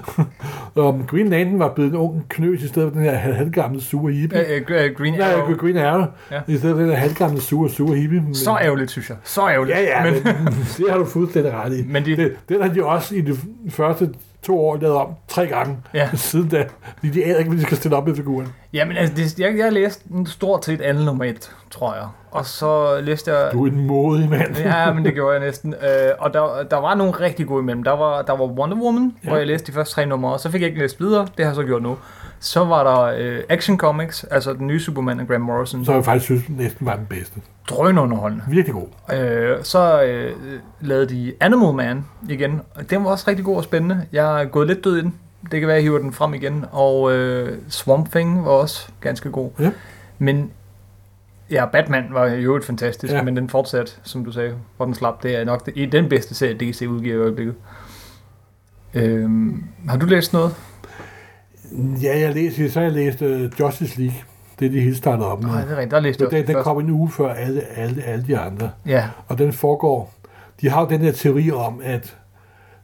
og 0.84 1.01
Green 1.07 1.27
Lantern 1.29 1.60
var 1.60 1.74
blevet 1.74 1.89
en 1.91 1.96
ung 1.98 2.25
knøs 2.29 2.63
i 2.63 2.67
stedet 2.67 2.89
for 2.93 3.00
den 3.00 3.10
her 3.10 3.15
halvgamle 3.17 3.81
sure 3.81 4.13
hippie. 4.13 4.39
Øh, 4.55 4.62
øh, 4.69 4.96
Green 4.98 5.13
Nej, 5.13 5.34
Arrow. 5.34 5.55
Green 5.55 5.77
Arrow. 5.77 6.05
Ja. 6.31 6.39
I 6.48 6.57
stedet 6.57 6.75
for 6.75 6.81
den 6.81 6.91
her 6.91 6.98
halvgamle 6.98 7.41
sure, 7.41 7.69
sure 7.69 7.96
hippie. 7.96 8.22
Men, 8.22 8.36
Så 8.36 8.57
ærgerligt, 8.62 8.91
synes 8.91 9.10
jeg. 9.10 9.17
Så 9.24 9.50
ærgerligt. 9.50 9.77
Ja, 9.77 9.84
ja, 9.84 10.03
men, 10.03 10.13
men, 10.24 10.34
men 10.43 10.53
det 10.77 10.86
har 10.89 10.98
du 10.98 11.05
fuldstændig 11.05 11.53
ret 11.53 11.74
i. 11.74 11.84
Men 11.88 12.05
de- 12.05 12.17
det, 12.17 12.36
den 12.50 12.62
har 12.62 12.69
de 12.74 12.86
også 12.86 13.15
i 13.15 13.22
de 13.22 13.36
første 13.69 14.10
to 14.41 14.60
år 14.60 14.77
lavet 14.77 14.96
om 14.98 15.07
tre 15.27 15.48
gange 15.48 15.77
Ja. 15.93 16.10
siden 16.29 16.50
da. 16.50 16.65
Fordi 16.98 17.10
de 17.12 17.25
aner 17.25 17.38
ikke, 17.38 17.50
hvad 17.50 17.60
de 17.60 17.65
skal 17.65 17.77
stille 17.77 17.98
op 17.98 18.07
med 18.07 18.15
figuren. 18.15 18.48
Jamen, 18.74 18.97
altså, 18.97 19.15
det, 19.15 19.39
jeg, 19.39 19.57
jeg 19.57 19.74
læste 19.74 20.03
stort 20.25 20.65
set 20.65 20.81
alle 20.81 21.05
nummer 21.05 21.24
et, 21.25 21.51
tror 21.71 21.93
jeg. 21.93 22.07
Og 22.31 22.45
så 22.45 23.01
læste 23.01 23.33
jeg... 23.33 23.50
Du 23.53 23.65
er 23.65 23.71
en 23.71 23.88
modig 23.88 24.29
mand. 24.29 24.57
Ja, 24.57 24.93
men 24.93 25.05
det 25.05 25.13
gjorde 25.17 25.31
jeg 25.31 25.45
næsten. 25.45 25.74
Øh, 25.74 26.12
og 26.19 26.33
der, 26.33 26.63
der 26.71 26.77
var 26.77 26.95
nogle 26.95 27.12
rigtig 27.13 27.47
gode 27.47 27.62
imellem. 27.62 27.83
Der 27.83 27.91
var, 27.91 28.21
der 28.21 28.38
var 28.38 28.45
Wonder 28.45 28.77
Woman, 28.77 29.03
ja. 29.03 29.09
Ja. 29.24 29.29
hvor 29.29 29.38
jeg 29.38 29.47
læste 29.47 29.67
de 29.67 29.71
første 29.75 29.93
tre 29.93 30.05
numre, 30.05 30.33
og 30.33 30.39
så 30.39 30.51
fik 30.51 30.62
jeg 30.62 30.67
ikke 30.67 30.79
læst 30.81 31.00
videre. 31.00 31.21
Det 31.38 31.45
har 31.45 31.51
jeg 31.51 31.55
så 31.55 31.63
gjort 31.63 31.81
nu. 31.83 31.97
Så 32.39 32.65
var 32.65 32.83
der 32.83 33.01
øh, 33.17 33.39
Action 33.50 33.77
Comics, 33.77 34.24
altså 34.24 34.53
den 34.53 34.67
nye 34.67 34.79
Superman 34.79 35.19
af 35.19 35.27
Grant 35.27 35.43
Morrison. 35.43 35.86
Så 35.86 35.93
jeg 35.93 36.05
faktisk 36.05 36.25
synes, 36.25 36.45
den 36.47 36.55
næsten 36.55 36.86
var 36.86 36.95
den 36.95 37.05
bedste. 37.05 37.39
Drønunderholdende. 37.69 38.43
Virkelig 38.47 38.74
god. 38.74 39.15
Øh, 39.17 39.57
så 39.63 40.03
øh, 40.03 40.31
lavede 40.81 41.05
de 41.09 41.33
Animal 41.39 41.74
Man 41.74 42.05
igen, 42.29 42.62
og 42.75 42.89
den 42.89 43.03
var 43.03 43.09
også 43.09 43.25
rigtig 43.27 43.45
god 43.45 43.57
og 43.57 43.63
spændende. 43.63 44.05
Jeg 44.12 44.41
er 44.41 44.45
gået 44.45 44.67
lidt 44.67 44.83
død 44.83 44.97
i 44.97 45.01
den. 45.01 45.13
Det 45.51 45.60
kan 45.60 45.67
være, 45.67 45.77
at 45.77 45.84
jeg 45.84 45.89
hiver 45.89 46.00
den 46.00 46.13
frem 46.13 46.34
igen. 46.34 46.65
Og 46.72 47.13
øh, 47.13 47.58
Swamp 47.70 48.12
Thing 48.12 48.45
var 48.45 48.52
også 48.52 48.89
ganske 49.02 49.30
god. 49.30 49.50
Ja. 49.60 49.71
Men 50.19 50.52
ja, 51.52 51.65
Batman 51.65 52.06
var 52.12 52.28
jo 52.28 52.56
et 52.56 52.63
fantastisk, 52.65 53.13
ja. 53.13 53.21
Men 53.21 53.38
den 53.38 53.50
fortsat, 53.50 54.00
som 54.04 54.26
du 54.26 54.32
sagde, 54.32 54.56
hvor 54.78 54.86
den 54.86 54.93
slap. 54.93 55.23
Det 55.23 55.36
er 55.36 55.45
nok 55.45 55.65
det, 55.65 55.91
den 55.91 56.10
bedste 56.10 56.36
serie, 56.36 56.54
DC 56.54 56.86
udgiver 56.89 57.15
i 57.15 57.19
øjeblikket. 57.19 57.56
Øhm, 58.93 59.63
har 59.89 59.97
du 59.97 60.06
læst 60.06 60.34
noget? 60.34 60.56
Ja, 62.02 62.19
jeg 62.19 62.34
læste, 62.34 62.71
så 62.71 62.82
jeg 62.82 62.91
læst 62.91 63.21
uh, 63.21 63.60
Justice 63.60 64.00
League. 64.00 64.17
Det 64.60 64.65
er 64.65 64.69
de 64.69 64.82
hele 64.82 64.95
startet 64.95 65.26
op 65.26 65.43
med. 65.43 65.50
Nej, 65.52 65.62
det 65.62 65.71
er 65.71 65.76
rigtigt. 65.76 65.91
Der 65.91 66.00
læste 66.00 66.23
jeg 66.23 66.32
den, 66.32 66.47
den 66.47 66.63
kom 66.63 66.80
en 66.80 66.89
uge 66.89 67.12
før 67.12 67.34
alle, 67.34 67.62
alle, 67.76 68.04
alle 68.04 68.26
de 68.28 68.38
andre. 68.38 68.71
Ja, 68.86 69.10
Og 69.28 69.38
den 69.38 69.54
foregår... 69.54 70.13
De 70.62 70.69
har 70.69 70.82
jo 70.82 70.88
den 70.89 71.02
der 71.02 71.12
teori 71.12 71.52
om, 71.52 71.82
at 71.84 72.17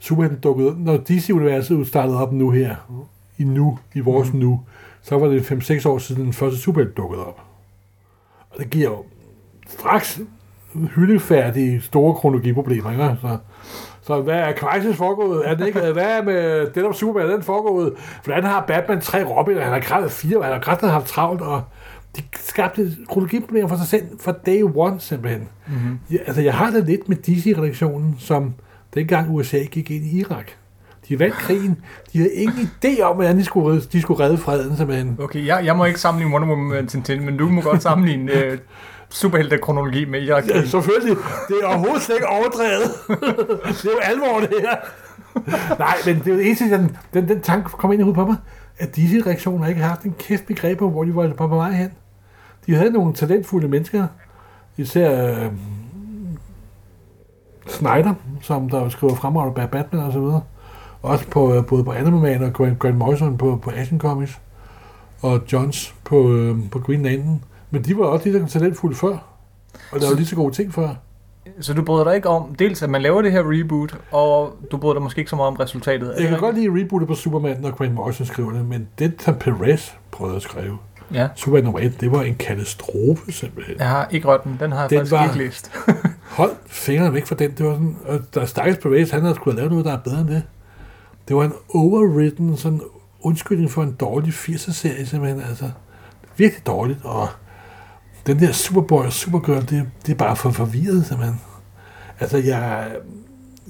Superman 0.03 0.39
dukkede... 0.39 0.83
Når 0.83 0.97
DC-universet 0.97 1.87
startede 1.87 2.21
op 2.21 2.33
nu 2.33 2.51
her, 2.51 2.75
i 3.37 3.43
nu, 3.43 3.79
i 3.95 3.99
vores 3.99 4.33
mm. 4.33 4.39
nu, 4.39 4.61
så 5.01 5.17
var 5.17 5.27
det 5.27 5.51
5-6 5.51 5.89
år 5.89 5.97
siden 5.97 6.23
den 6.23 6.33
første 6.33 6.59
Superman 6.59 6.93
dukkede 6.97 7.25
op. 7.25 7.41
Og 8.49 8.57
det 8.59 8.69
giver 8.69 8.89
jo 8.89 9.03
straks 9.67 10.21
hyldefærdige 10.95 11.81
store 11.81 12.15
kronologiproblemer, 12.15 12.91
ikke? 12.91 13.17
Så, 13.21 13.37
så 14.01 14.21
hvad 14.21 14.35
er 14.35 14.53
Crisis 14.53 14.95
foregået? 14.95 15.49
Er 15.49 15.55
det 15.55 15.67
ikke, 15.67 15.79
hvad 15.93 16.17
er 16.17 16.23
med 16.23 16.71
den 16.73 16.85
om 16.85 16.93
Superman, 16.93 17.29
er 17.29 17.33
den 17.33 17.43
foregået? 17.43 17.93
Hvordan 18.23 18.43
har 18.43 18.65
Batman 18.67 19.01
tre 19.01 19.23
Robin, 19.23 19.57
og 19.57 19.63
han 19.63 19.73
har 19.73 19.79
krævet 19.79 20.11
fire, 20.11 20.37
og 20.37 20.43
han 20.43 20.53
har 20.53 20.61
kraftigt 20.61 20.91
haft 20.91 21.07
travlt, 21.07 21.41
og 21.41 21.61
de 22.17 22.21
skabte 22.33 22.91
kronologiproblemer 23.07 23.67
for 23.67 23.75
sig 23.75 23.87
selv 23.87 24.05
fra 24.19 24.31
day 24.45 24.63
one, 24.75 24.99
simpelthen. 24.99 25.49
mm-hmm. 25.67 25.99
Ja, 26.11 26.17
altså, 26.27 26.41
jeg 26.41 26.53
har 26.53 26.71
det 26.71 26.85
lidt 26.85 27.09
med 27.09 27.17
DC-redaktionen, 27.17 28.15
som 28.19 28.53
dengang 28.95 29.29
USA 29.35 29.57
gik 29.63 29.91
ind 29.91 30.05
i 30.05 30.19
Irak. 30.19 30.51
De 31.09 31.19
vandt 31.19 31.35
krigen. 31.35 31.77
De 32.13 32.17
havde 32.17 32.33
ingen 32.33 32.69
idé 32.85 33.01
om, 33.01 33.15
hvordan 33.15 33.37
de 33.37 33.45
skulle, 33.45 33.69
redde- 33.71 33.87
de 33.91 34.01
skulle 34.01 34.23
redde 34.23 34.37
freden, 34.37 34.77
simpelthen. 34.77 35.17
Okay, 35.19 35.45
jeg, 35.45 35.65
jeg 35.65 35.75
må 35.75 35.85
ikke 35.85 35.99
sammenligne 35.99 36.33
Wonder 36.33 36.47
Woman 36.49 36.67
med 36.69 36.87
Tintin, 36.87 37.25
men 37.25 37.37
du 37.37 37.49
må 37.49 37.61
godt 37.61 37.83
sammenligne 37.83 38.31
øh, 38.31 38.57
superhelte-kronologi 39.09 40.05
med 40.05 40.21
Irak. 40.21 40.43
Ja, 40.47 40.65
selvfølgelig. 40.65 41.17
Det 41.47 41.55
er 41.63 41.67
overhovedet 41.67 42.01
slet 42.01 42.15
ikke 42.15 42.27
overdrevet. 42.27 42.91
det 43.67 43.85
er 43.85 43.91
jo 43.91 43.99
alvor, 44.03 44.39
det 44.39 44.49
her. 44.61 44.75
Nej, 45.79 45.95
men 46.05 46.15
det 46.19 46.27
er 46.27 46.31
jo 46.31 46.37
det 46.37 46.45
eneste, 46.45 46.69
den, 46.71 46.97
den, 47.13 47.27
den 47.27 47.41
tanke 47.41 47.69
kom 47.69 47.91
ind 47.91 47.99
i 48.01 48.03
hovedet 48.03 48.15
på 48.19 48.25
mig, 48.25 48.35
at 48.77 48.95
DC-reaktionen 48.95 49.61
har 49.61 49.69
ikke 49.69 49.81
haft 49.81 50.03
en 50.03 50.15
kæft 50.19 50.45
begreb 50.45 50.77
på, 50.79 50.89
hvor 50.89 51.03
de 51.03 51.15
var 51.15 51.33
på 51.33 51.47
vej 51.47 51.71
hen. 51.71 51.89
De 52.65 52.75
havde 52.75 52.91
nogle 52.91 53.13
talentfulde 53.13 53.67
mennesker, 53.67 54.07
især 54.77 55.29
øh, 55.43 55.51
Snyder, 57.67 58.13
som 58.41 58.69
der 58.69 58.89
skriver 58.89 59.15
fremragende 59.15 59.55
bag 59.55 59.69
Batman 59.69 60.03
og 60.05 60.13
så 60.13 60.19
videre. 60.19 60.41
Også 61.01 61.27
på, 61.27 61.53
øh, 61.53 61.65
både 61.65 61.83
på 61.83 61.91
Animal 61.91 62.21
Man 62.21 62.43
og 62.43 62.53
Grant, 62.53 62.79
Grant 62.79 62.97
Morrison 62.97 63.37
på, 63.37 63.59
på 63.61 63.71
Action 63.75 63.99
Comics, 63.99 64.39
og 65.21 65.41
Johns 65.53 65.95
på, 66.03 66.33
øh, 66.33 66.57
på 66.71 66.79
Green 66.79 67.03
Lantern. 67.03 67.43
Men 67.71 67.83
de 67.83 67.97
var 67.97 68.05
også 68.05 68.29
lige 68.29 68.47
så 68.47 68.59
talentfulde 68.59 68.95
før, 68.95 69.17
og 69.91 69.99
der 69.99 70.09
var 70.09 70.15
lige 70.15 70.25
så 70.25 70.35
gode 70.35 70.53
ting 70.53 70.73
før. 70.73 70.89
Så 71.59 71.73
du 71.73 71.81
bryder 71.81 72.03
dig 72.03 72.15
ikke 72.15 72.29
om, 72.29 72.55
dels 72.55 72.83
at 72.83 72.89
man 72.89 73.01
laver 73.01 73.21
det 73.21 73.31
her 73.31 73.43
reboot, 73.45 73.97
og 74.11 74.53
du 74.71 74.77
bryder 74.77 74.93
dig 74.93 75.03
måske 75.03 75.19
ikke 75.19 75.29
så 75.29 75.35
meget 75.35 75.47
om 75.47 75.55
resultatet. 75.55 76.13
Jeg 76.19 76.29
kan 76.29 76.39
godt 76.39 76.55
lide 76.55 76.81
rebootet 76.81 77.07
på 77.07 77.15
Superman, 77.15 77.61
når 77.61 77.71
Grant 77.71 77.93
Morrison 77.93 78.25
skriver 78.25 78.51
det, 78.51 78.65
men 78.65 78.87
det, 78.99 79.13
som 79.19 79.35
Perez 79.35 79.91
prøvede 80.11 80.35
at 80.35 80.41
skrive, 80.41 80.77
Ja, 81.13 81.27
Superman 81.35 81.63
nummer 81.63 81.79
1, 81.79 82.01
det 82.01 82.11
var 82.11 82.21
en 82.23 82.35
katastrofe 82.35 83.31
simpelthen. 83.31 83.75
jeg 83.79 83.89
har 83.89 84.07
ikke 84.11 84.27
rørt 84.27 84.43
den. 84.43 84.57
Den 84.59 84.71
har 84.71 84.81
jeg 84.81 84.89
Den 84.89 84.97
faktisk 84.97 85.11
var- 85.11 85.23
ikke 85.25 85.37
læst. 85.37 85.71
Hold 86.37 86.51
fingrene 86.67 87.13
væk 87.13 87.25
fra 87.25 87.35
den. 87.35 87.51
Det 87.51 87.65
var 87.65 87.73
sådan, 87.73 87.97
og 88.05 88.19
der 88.33 88.45
stakkels 88.45 88.77
Perez, 88.77 89.09
han 89.11 89.21
havde 89.21 89.35
skulle 89.35 89.53
have 89.53 89.57
lavet 89.59 89.71
noget, 89.71 89.85
der 89.85 89.93
er 89.93 89.97
bedre 90.03 90.19
end 90.21 90.27
det. 90.27 90.43
Det 91.27 91.35
var 91.35 91.43
en 91.43 91.53
overwritten, 91.73 92.57
sådan 92.57 92.81
undskyldning 93.21 93.71
for 93.71 93.83
en 93.83 93.91
dårlig 93.91 94.33
80'er-serie 94.33 95.05
simpelthen, 95.05 95.41
altså. 95.49 95.69
Virkelig 96.37 96.65
dårligt, 96.67 96.99
og 97.03 97.27
den 98.27 98.39
der 98.39 98.51
Superboy 98.51 99.03
og 99.05 99.13
Supergirl, 99.13 99.61
det, 99.61 99.89
det 100.05 100.11
er 100.11 100.15
bare 100.17 100.35
for 100.35 100.49
forvirret 100.51 101.05
simpelthen. 101.05 101.41
Altså, 102.19 102.37
jeg, 102.37 102.87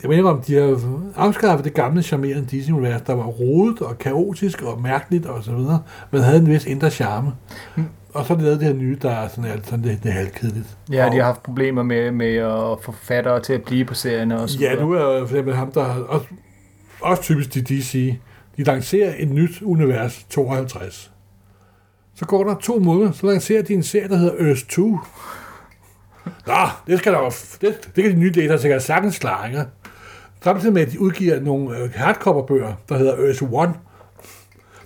jeg 0.04 0.10
mener 0.10 0.30
om, 0.30 0.42
de 0.42 0.54
har 0.56 0.80
afskaffet 1.16 1.66
det 1.66 1.74
gamle 1.74 2.04
charmerende 2.04 2.46
Disney-univers, 2.46 3.02
der 3.02 3.14
var 3.14 3.24
rodet 3.24 3.82
og 3.82 3.98
kaotisk 3.98 4.62
og 4.62 4.82
mærkeligt 4.82 5.26
og 5.26 5.44
så 5.44 5.52
videre, 5.56 5.82
men 6.12 6.22
havde 6.22 6.38
en 6.40 6.48
vis 6.50 6.66
indre 6.66 6.90
charme. 6.92 7.32
Mm. 7.76 7.86
Og 8.14 8.26
så 8.26 8.34
er 8.34 8.38
det 8.38 8.44
lavet 8.46 8.60
det 8.60 8.68
her 8.68 8.76
nye, 8.76 8.98
der 9.02 9.12
er 9.12 9.28
sådan, 9.28 9.46
alt 9.46 9.68
sådan 9.68 9.86
lidt, 9.86 10.04
lidt 10.04 10.14
halvkedeligt. 10.16 10.78
Ja, 10.92 11.10
de 11.12 11.18
har 11.18 11.24
haft 11.24 11.44
problemer 11.44 11.84
med, 11.84 12.12
med 12.12 12.36
at 12.36 12.78
få 12.82 12.92
forfattere 12.92 13.40
til 13.42 13.54
at 13.54 13.64
blive 13.64 13.86
på 13.86 13.94
serierne 13.94 14.40
og 14.42 14.50
så 14.50 14.60
Ja, 14.60 14.76
nu 14.76 14.92
er 14.92 15.20
for 15.20 15.24
eksempel 15.36 15.56
ham, 15.56 15.72
der 15.72 15.84
har 15.84 16.02
også, 16.02 16.26
også 17.02 17.24
typisk 17.24 17.54
de 17.54 17.62
DC, 17.62 18.16
de 18.58 18.64
lancerer 18.64 19.14
et 19.18 19.30
nyt 19.32 19.62
univers 19.62 20.26
52. 20.30 21.12
Så 22.16 22.26
går 22.26 22.44
der 22.44 22.56
to 22.56 22.80
måneder, 22.80 23.12
så 23.12 23.28
lancerer 23.28 23.62
de 23.64 23.74
en 23.74 23.84
serie, 23.84 24.08
der 24.08 24.18
hedder 24.18 24.48
Earth 24.48 24.62
2. 24.70 25.00
Nå, 26.48 26.54
det, 26.88 27.00
skal 27.00 27.14
der, 27.14 27.20
jo- 27.20 27.32
det, 27.62 27.90
det 27.96 28.04
kan 28.04 28.14
de 28.14 28.20
nye 28.20 28.32
læsere 28.32 28.60
sikkert 28.60 28.84
sagtens 28.84 29.20
klare, 29.20 29.48
ikke? 29.48 29.64
Samtidig 30.44 30.74
med, 30.74 30.82
at 30.82 30.92
de 30.92 31.02
udgiver 31.02 31.40
nogle 31.40 31.78
øh, 31.78 31.90
hardcover-bøger, 31.96 32.74
der 32.90 32.98
hedder 32.98 33.14
Earth 33.14 33.44
One, 33.44 33.74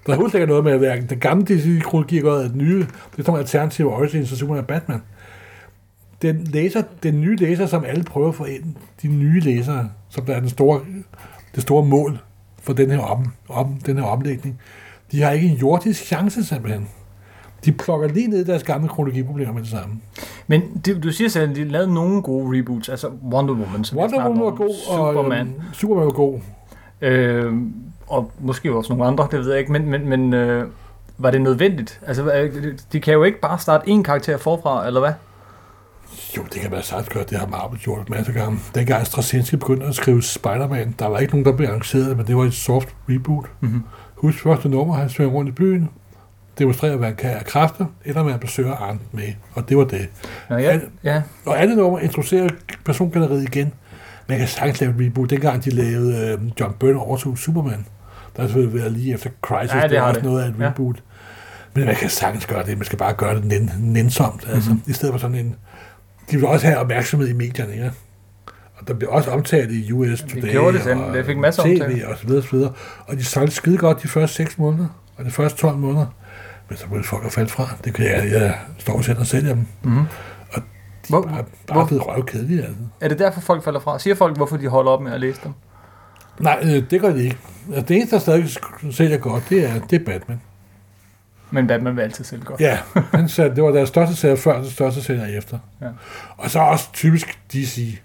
Der 0.05 0.13
er 0.13 0.17
helt 0.17 0.31
sikkert 0.31 0.49
noget 0.49 0.63
med, 0.63 0.71
at 0.71 0.79
hverken 0.79 1.09
den 1.09 1.19
gamle 1.19 1.45
DC-kronologi 1.45 2.19
går 2.19 2.35
den 2.35 2.57
nye. 2.57 2.79
Det 2.79 2.85
er 2.85 2.87
sådan 3.17 3.23
nogle 3.27 3.39
alternative 3.39 3.93
Origins 3.93 4.31
og 4.31 4.37
Superman 4.37 4.61
og 4.61 4.67
Batman. 4.67 5.01
Den, 6.21 6.43
læser, 6.43 6.83
den 7.03 7.21
nye 7.21 7.35
læser, 7.35 7.65
som 7.65 7.83
alle 7.83 8.03
prøver 8.03 8.29
at 8.29 8.35
få 8.35 8.45
ind, 8.45 8.63
de 9.01 9.07
nye 9.07 9.39
læsere, 9.39 9.89
som 10.09 10.25
der 10.25 10.35
er 10.35 10.39
den 10.39 10.49
store, 10.49 10.81
det 11.55 11.63
store 11.63 11.85
mål 11.85 12.19
for 12.61 12.73
den 12.73 12.91
her, 12.91 12.99
om, 12.99 13.25
om, 13.49 13.79
den 13.85 13.97
her 13.97 14.03
omlægning, 14.03 14.59
de 15.11 15.21
har 15.21 15.31
ikke 15.31 15.47
en 15.47 15.57
jordisk 15.57 16.03
chance 16.03 16.43
simpelthen. 16.43 16.87
De 17.65 17.71
plukker 17.71 18.07
lige 18.07 18.27
ned 18.27 18.39
i 18.39 18.43
deres 18.43 18.63
gamle 18.63 18.87
kronologiproblemer 18.89 19.53
med 19.53 19.61
det 19.61 19.69
samme. 19.69 19.95
Men 20.47 20.81
det, 20.85 21.03
du 21.03 21.11
siger 21.11 21.29
selv, 21.29 21.49
at 21.49 21.55
de 21.55 21.63
lavede 21.63 21.93
nogle 21.93 22.21
gode 22.21 22.57
reboots, 22.59 22.89
altså 22.89 23.09
Wonder 23.31 23.53
Woman, 23.53 23.83
som 23.83 23.97
Wonder 23.97 24.23
Woman 24.23 24.41
var 24.41 24.51
god, 24.51 24.73
Superman, 24.85 25.47
og 25.47 25.63
øhm, 25.63 25.73
Superman 25.73 26.05
var 26.05 26.11
god. 26.11 26.39
øh, 27.01 27.53
og 28.07 28.31
måske 28.39 28.73
også 28.73 28.93
nogle 28.93 29.05
andre, 29.05 29.27
det 29.31 29.39
ved 29.39 29.49
jeg 29.49 29.59
ikke, 29.59 29.71
men, 29.71 29.89
men, 29.89 30.09
men 30.09 30.33
øh, 30.33 30.67
var 31.17 31.31
det 31.31 31.41
nødvendigt? 31.41 31.99
Altså, 32.07 32.49
de 32.93 32.99
kan 32.99 33.13
jo 33.13 33.23
ikke 33.23 33.39
bare 33.39 33.59
starte 33.59 33.89
en 33.89 34.03
karakter 34.03 34.37
forfra, 34.37 34.87
eller 34.87 34.99
hvad? 34.99 35.13
Jo, 36.37 36.43
det 36.53 36.61
kan 36.61 36.71
være 36.71 36.83
sagt 36.83 37.09
godt, 37.13 37.29
det 37.29 37.37
har 37.37 37.47
Marvel 37.47 37.79
gjort 37.79 37.99
en 37.99 38.05
masse 38.09 38.31
gange. 38.31 38.59
Dengang 38.75 39.05
Straczynski 39.05 39.55
begyndte 39.57 39.85
at 39.85 39.95
skrive 39.95 40.21
Spider-Man, 40.23 40.95
der 40.99 41.07
var 41.07 41.19
ikke 41.19 41.33
nogen, 41.33 41.45
der 41.45 41.51
blev 41.51 41.67
arrangeret, 41.69 42.17
men 42.17 42.27
det 42.27 42.37
var 42.37 42.43
et 42.43 42.53
soft 42.53 42.95
reboot. 43.09 43.45
Mhm. 43.59 43.83
Husk 44.15 44.39
første 44.43 44.69
nummer, 44.69 44.93
han 44.95 45.09
svinger 45.09 45.33
rundt 45.33 45.49
i 45.49 45.53
byen, 45.53 45.89
demonstrerer, 46.59 46.95
hvad 46.95 47.07
han 47.07 47.15
kan 47.15 47.29
af 47.29 47.45
kræfter, 47.45 47.85
eller 48.05 48.23
med 48.23 48.33
at 48.33 48.39
besøge 48.39 48.71
Arndt 48.71 49.13
med, 49.13 49.27
og 49.53 49.69
det 49.69 49.77
var 49.77 49.83
det. 49.83 50.09
Nå, 50.49 50.57
ja, 50.57 50.73
Ja. 50.73 50.79
ja. 51.03 51.21
Og 51.45 51.61
andet 51.61 51.77
nummer 51.77 51.99
introducerer 51.99 52.49
persongalleriet 52.85 53.43
igen. 53.43 53.73
Man 54.29 54.37
kan 54.37 54.47
sagtens 54.47 54.81
lave 54.81 54.93
et 54.93 55.05
reboot. 55.07 55.29
Dengang 55.29 55.65
de 55.65 55.69
lavede 55.69 56.37
øh, 56.41 56.51
John 56.59 56.73
Byrne 56.79 56.99
overtog 56.99 57.37
Superman, 57.37 57.85
der 58.35 58.41
har 58.41 58.47
selvfølgelig 58.47 58.79
været 58.79 58.91
lige 58.91 59.13
efter 59.13 59.29
Crisis, 59.41 59.73
Ja, 59.75 59.81
det 59.81 59.89
det 59.89 59.97
er 59.97 60.01
også 60.01 60.19
det. 60.19 60.23
noget 60.29 60.43
af 60.43 60.47
et 60.47 60.55
Ja. 60.59 60.67
reboot. 60.69 61.03
Men 61.73 61.85
man 61.85 61.95
kan 61.95 62.09
sagtens 62.09 62.45
gøre 62.45 62.65
det, 62.65 62.77
man 62.77 62.85
skal 62.85 62.97
bare 62.99 63.13
gøre 63.13 63.35
det 63.35 63.45
nænsomt, 63.45 63.83
nænsomt 63.93 64.45
altså, 64.49 64.69
Mhm. 64.69 64.81
i 64.87 64.93
stedet 64.93 65.13
for 65.13 65.19
sådan 65.19 65.35
en... 65.37 65.55
De 66.31 66.37
vil 66.37 66.45
også 66.45 66.65
have 66.67 66.77
opmærksomhed 66.79 67.27
i 67.29 67.33
medierne, 67.33 67.73
ja. 67.73 67.89
Og 68.77 68.87
der 68.87 68.93
blev 68.93 69.09
også 69.09 69.31
omtalt 69.31 69.71
i 69.71 69.91
US 69.91 70.21
Today, 70.21 70.51
gjorde 70.51 70.73
det 70.77 70.83
selv. 70.83 70.99
og 70.99 71.13
Det 71.13 71.25
fik 71.25 71.37
masser 71.37 71.63
af 71.63 71.69
TV 71.69 71.81
omtale. 71.83 72.07
og 72.07 72.17
så 72.17 72.25
videre, 72.27 72.39
og 72.41 72.43
så 72.47 72.55
videre. 72.55 72.71
Og 73.07 73.15
de 73.17 73.25
solgte 73.25 73.55
skide 73.55 73.77
godt 73.77 74.03
de 74.03 74.07
første 74.07 74.35
6 74.35 74.57
måneder, 74.57 74.87
og 75.17 75.25
de 75.25 75.31
første 75.31 75.57
12 75.61 75.77
måneder. 75.77 76.05
Men 76.69 76.77
så 76.77 76.85
begyndte 76.87 77.09
folk 77.09 77.25
at 77.25 77.31
falde 77.31 77.49
fra. 77.49 77.67
Det 77.83 77.93
kan 77.93 78.05
jeg, 78.05 78.31
jeg 78.31 78.55
står 78.77 79.01
selv 79.01 79.19
og 79.19 79.27
sælger 79.27 79.53
dem. 79.53 79.65
Mm-hmm. 79.83 80.05
Og 80.53 80.61
Hvor, 81.09 81.21
Bare, 81.21 81.31
hvor, 81.31 81.73
bare 81.75 81.87
blevet 81.87 82.07
røvkedelige, 82.07 82.59
altså. 82.61 82.75
er 83.01 83.07
det 83.07 83.19
derfor, 83.19 83.41
folk 83.41 83.63
falder 83.63 83.79
fra? 83.79 83.99
Siger 83.99 84.15
folk, 84.15 84.35
hvorfor 84.37 84.57
de 84.57 84.67
holder 84.67 84.91
op 84.91 85.01
med 85.01 85.11
at 85.11 85.19
læse 85.21 85.39
dem? 85.43 85.51
Nej, 86.39 86.59
øh, 86.63 86.89
det 86.89 87.01
gør 87.01 87.09
de 87.13 87.23
ikke. 87.23 87.37
Altså, 87.73 87.85
det 87.87 87.95
eneste, 87.95 88.15
der 88.15 88.21
stadig 88.21 88.49
sælger 88.91 89.17
godt, 89.17 89.43
det 89.49 89.69
er, 89.69 89.79
det 89.79 90.01
er 90.01 90.05
Batman. 90.05 90.41
Men 91.51 91.67
Batman 91.67 91.95
vil 91.95 92.01
altid 92.01 92.23
sælge 92.23 92.43
godt. 92.43 92.61
Ja, 92.61 92.77
han 93.11 93.29
sagde, 93.29 93.55
det 93.55 93.63
var 93.63 93.71
deres 93.71 93.89
største 93.89 94.15
serie 94.15 94.37
før, 94.37 94.53
og 94.53 94.63
det 94.63 94.71
største 94.71 95.01
serie 95.03 95.37
efter. 95.37 95.59
Ja. 95.81 95.87
Og 96.37 96.49
så 96.49 96.59
også 96.59 96.91
typisk 96.93 97.39
DC. 97.53 97.99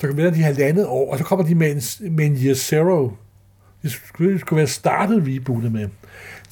Så 0.00 0.06
kan 0.06 0.34
de 0.34 0.42
halvandet 0.42 0.86
år, 0.86 1.12
og 1.12 1.18
så 1.18 1.24
kommer 1.24 1.44
de 1.44 1.54
med 1.54 1.70
en, 1.70 2.12
med 2.12 2.26
en 2.26 2.36
Year 2.36 2.54
Zero. 2.54 3.12
Det 3.82 3.90
skulle, 3.92 4.40
skulle 4.40 4.56
være 4.58 4.66
startet 4.66 5.22
rebootet 5.26 5.72
med. 5.72 5.88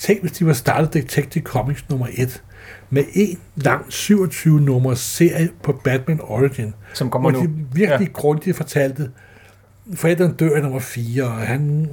Tænk, 0.03 0.21
hvis 0.21 0.33
de 0.33 0.47
var 0.47 0.53
startet 0.53 0.95
Detective 0.95 1.45
Comics 1.45 1.85
nummer 1.91 2.07
1 2.15 2.43
med 2.91 3.05
en 3.15 3.38
lang 3.57 3.93
27 3.93 4.61
nummer 4.61 4.95
serie 4.95 5.49
på 5.62 5.73
Batman 5.85 6.21
Origin, 6.23 6.75
Som 6.95 7.11
kommer 7.11 7.31
hvor 7.31 7.41
nu. 7.41 7.47
de 7.47 7.53
virkelig 7.73 8.07
ja. 8.09 8.12
grundigt 8.12 8.57
fortalte, 8.57 9.11
forældrene 9.95 10.35
dør 10.35 10.57
i 10.57 10.61
nummer 10.61 10.79
4, 10.81 11.25
og 11.25 11.31
han 11.33 11.88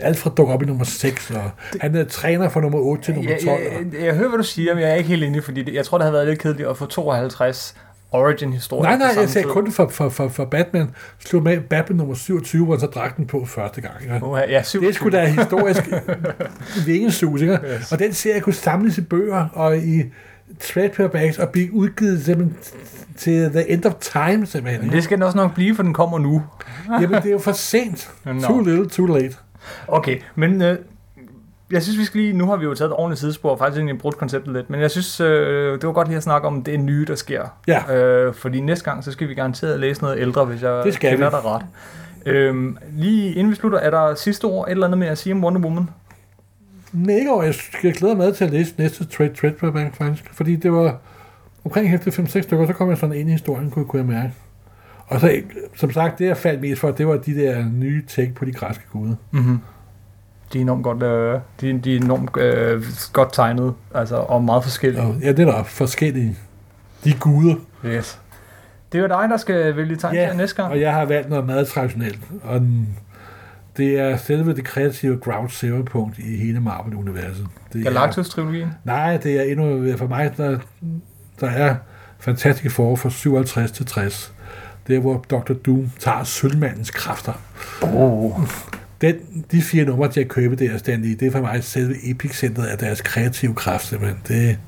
Alfred 0.00 0.32
dukker 0.36 0.54
op 0.54 0.62
i 0.62 0.66
nummer 0.66 0.84
6, 0.84 1.30
og 1.30 1.50
han 1.80 1.94
er 1.96 2.04
træner 2.04 2.48
fra 2.48 2.60
nummer 2.60 2.78
8 2.78 3.02
til 3.04 3.14
nummer 3.14 3.30
Jeg, 3.30 3.40
12. 3.44 3.60
jeg, 3.62 3.70
og- 3.72 3.94
jeg, 3.94 4.04
jeg 4.06 4.14
hører, 4.14 4.28
hvad 4.28 4.38
du 4.38 4.44
siger, 4.44 4.74
men 4.74 4.82
jeg 4.82 4.90
er 4.90 4.94
ikke 4.94 5.08
helt 5.08 5.24
enig, 5.24 5.44
fordi 5.44 5.62
det, 5.62 5.74
jeg 5.74 5.84
tror, 5.84 5.98
det 5.98 6.02
havde 6.04 6.12
været 6.14 6.26
lidt 6.28 6.38
kedeligt 6.38 6.68
at 6.68 6.76
få 6.76 6.86
52 6.86 7.74
origin-historier. 8.12 8.82
Nej, 8.82 8.98
nej, 8.98 9.20
jeg 9.20 9.28
sagde 9.28 9.46
tid. 9.48 9.52
kun 9.52 9.72
for, 9.72 9.88
for, 9.88 10.08
for, 10.08 10.28
for 10.28 10.44
Batman. 10.44 10.90
Slå 11.18 11.40
med 11.40 11.60
Batman 11.60 11.96
nummer 11.96 12.14
27, 12.14 12.64
hvor 12.64 12.74
han 12.74 12.80
så 12.80 12.86
drak 12.86 13.16
den 13.16 13.26
på 13.26 13.44
første 13.44 13.80
gang. 13.80 13.94
Ja. 14.06 14.18
Uha, 14.22 14.40
Ja, 14.48 14.62
27. 14.62 14.86
Det 14.88 14.94
sgu 14.94 15.08
da 15.08 15.24
historisk 15.28 15.82
vingesus, 16.86 17.40
ikke? 17.40 17.58
Yes. 17.78 17.92
Og 17.92 17.98
den 17.98 18.12
serie 18.12 18.40
kunne 18.40 18.52
samles 18.52 18.98
i 18.98 19.00
bøger 19.00 19.46
og 19.52 19.76
i 19.78 20.02
trade 20.60 20.88
paperbacks 20.88 21.38
og 21.38 21.48
blive 21.48 21.72
udgivet 21.72 22.24
simpelthen 22.24 22.56
til 23.16 23.50
the 23.50 23.70
end 23.70 23.84
of 23.86 23.92
time, 24.00 24.46
simpelthen. 24.46 24.64
Men 24.64 24.84
ikke? 24.84 24.96
det 24.96 25.04
skal 25.04 25.16
den 25.16 25.22
også 25.22 25.36
nok 25.38 25.54
blive, 25.54 25.74
for 25.74 25.82
den 25.82 25.94
kommer 25.94 26.18
nu. 26.18 26.42
Jamen, 26.90 27.10
det 27.22 27.26
er 27.26 27.30
jo 27.30 27.38
for 27.38 27.52
sent. 27.52 28.10
Nå. 28.24 28.40
Too 28.40 28.60
little, 28.60 28.88
too 28.88 29.06
late. 29.06 29.36
Okay, 29.88 30.18
men 30.34 30.62
øh, 30.62 30.78
jeg 31.70 31.82
synes, 31.82 31.98
vi 31.98 32.04
skal 32.04 32.20
lige... 32.20 32.32
Nu 32.32 32.46
har 32.46 32.56
vi 32.56 32.64
jo 32.64 32.74
taget 32.74 32.88
et 32.90 32.96
ordentligt 32.96 33.20
sidespor, 33.20 33.50
og 33.50 33.58
faktisk 33.58 33.78
egentlig 33.78 33.98
brudt 33.98 34.16
konceptet 34.18 34.52
lidt, 34.52 34.70
men 34.70 34.80
jeg 34.80 34.90
synes, 34.90 35.20
øh, 35.20 35.72
det 35.80 35.86
var 35.86 35.92
godt 35.92 36.08
lige 36.08 36.16
at 36.16 36.22
snakke 36.22 36.46
om 36.46 36.62
det 36.64 36.80
nye, 36.80 37.04
der 37.04 37.14
sker. 37.14 37.44
Ja. 37.68 37.96
Øh, 37.96 38.34
fordi 38.34 38.60
næste 38.60 38.84
gang, 38.84 39.04
så 39.04 39.12
skal 39.12 39.28
vi 39.28 39.34
garanteret 39.34 39.80
læse 39.80 40.02
noget 40.02 40.18
ældre, 40.18 40.44
hvis 40.44 40.62
jeg 40.62 40.84
Det 40.84 40.94
skal 40.94 41.10
kender 41.10 41.30
vi. 41.30 41.36
dig 41.36 41.44
ret. 41.44 41.62
Øhm, 42.26 42.78
lige 42.92 43.32
inden 43.34 43.50
vi 43.50 43.56
slutter, 43.56 43.78
er 43.78 43.90
der 43.90 44.14
sidste 44.14 44.44
ord 44.44 44.66
et 44.68 44.70
eller 44.70 44.86
andet 44.86 44.98
med 44.98 45.06
at 45.06 45.18
sige 45.18 45.32
om 45.32 45.44
Wonder 45.44 45.60
Woman? 45.60 45.88
Ikke 47.08 47.32
over, 47.32 47.42
jeg 47.42 47.54
skal 47.54 47.92
glæde 47.92 48.14
mig 48.14 48.34
til 48.34 48.44
at 48.44 48.50
læse 48.50 48.74
næste 48.78 49.04
trade, 49.04 49.34
trade 49.34 49.52
paperback, 49.52 49.96
faktisk. 49.96 50.30
Fordi 50.34 50.56
det 50.56 50.72
var 50.72 50.96
omkring 51.64 51.90
hæfte 51.90 52.10
5-6 52.10 52.40
stykker, 52.42 52.66
så 52.66 52.72
kom 52.72 52.88
jeg 52.90 52.98
sådan 52.98 53.16
ind 53.16 53.28
i 53.28 53.32
historien, 53.32 53.70
kunne, 53.70 53.84
kunne 53.84 54.00
jeg 54.02 54.08
mærke. 54.08 54.32
Og 55.06 55.20
så, 55.20 55.40
som 55.76 55.90
sagt, 55.92 56.18
det 56.18 56.26
jeg 56.26 56.36
faldt 56.36 56.60
mest 56.60 56.80
for, 56.80 56.90
det 56.90 57.06
var 57.06 57.16
de 57.16 57.34
der 57.34 57.64
nye 57.72 58.02
take 58.08 58.32
på 58.34 58.44
de 58.44 58.52
græske 58.52 58.84
guder. 58.92 59.14
Mm-hmm. 59.30 59.58
De 60.52 60.58
er 60.58 60.62
enormt 60.62 60.82
godt, 60.84 61.02
øh, 61.02 61.40
de, 61.60 61.78
de 61.80 61.92
er 61.96 62.00
enormt 62.00 62.36
øh, 62.36 62.84
godt 63.12 63.32
tegnet, 63.32 63.74
altså, 63.94 64.16
og 64.16 64.44
meget 64.44 64.62
forskellige. 64.64 65.02
Og, 65.02 65.14
ja, 65.22 65.32
det 65.32 65.48
er 65.48 65.52
der 65.52 65.62
forskellige. 65.62 66.36
De 67.04 67.12
guder. 67.20 67.54
Yes. 67.86 68.20
Det 68.92 68.98
er 68.98 69.02
jo 69.02 69.08
dig, 69.08 69.28
der 69.30 69.36
skal 69.36 69.76
vælge 69.76 69.96
tegn 69.96 70.14
Ja, 70.14 70.28
til 70.28 70.36
næste 70.36 70.56
gang. 70.56 70.72
Og 70.72 70.80
jeg 70.80 70.92
har 70.94 71.04
valgt 71.04 71.28
noget 71.30 71.46
meget 71.46 71.68
traditionelt. 71.68 72.18
Og 72.42 72.60
det 73.76 73.98
er 74.00 74.16
selve 74.16 74.54
det 74.54 74.64
kreative 74.64 75.16
ground 75.18 75.50
zero 75.50 75.82
punkt 75.82 76.18
i 76.18 76.36
hele 76.36 76.60
Marvel-universet. 76.60 77.46
Det 77.72 77.80
er- 77.86 77.90
Galactus-trilogien. 77.90 78.68
Nej, 78.84 79.16
det 79.16 79.36
er 79.38 79.42
endnu 79.42 79.96
for 79.96 80.06
mig, 80.06 80.32
der, 80.36 80.58
der 81.40 81.50
er 81.50 81.74
fantastiske 82.18 82.70
forår 82.70 82.96
fra 82.96 83.10
57 83.10 83.70
til 83.72 83.86
60. 83.86 84.32
Det 84.86 84.96
er, 84.96 85.00
hvor 85.00 85.24
Dr. 85.30 85.52
Doom 85.52 85.90
tager 85.98 86.24
sølvmandens 86.24 86.90
kræfter. 86.90 87.32
Oh. 87.82 88.40
Den, 89.00 89.44
de 89.52 89.62
fire 89.62 89.84
numre, 89.84 90.08
de 90.08 90.20
har 90.20 90.24
købt 90.28 90.58
der 90.58 90.78
stand 90.78 91.04
i, 91.04 91.14
det 91.14 91.28
er 91.28 91.32
for 91.32 91.40
mig 91.40 91.64
selve 91.64 91.94
epicentret 92.10 92.66
af 92.66 92.78
deres 92.78 93.00
kreative 93.00 93.54
kraft, 93.54 93.86
simpelthen. 93.86 94.20
Det, 94.28 94.58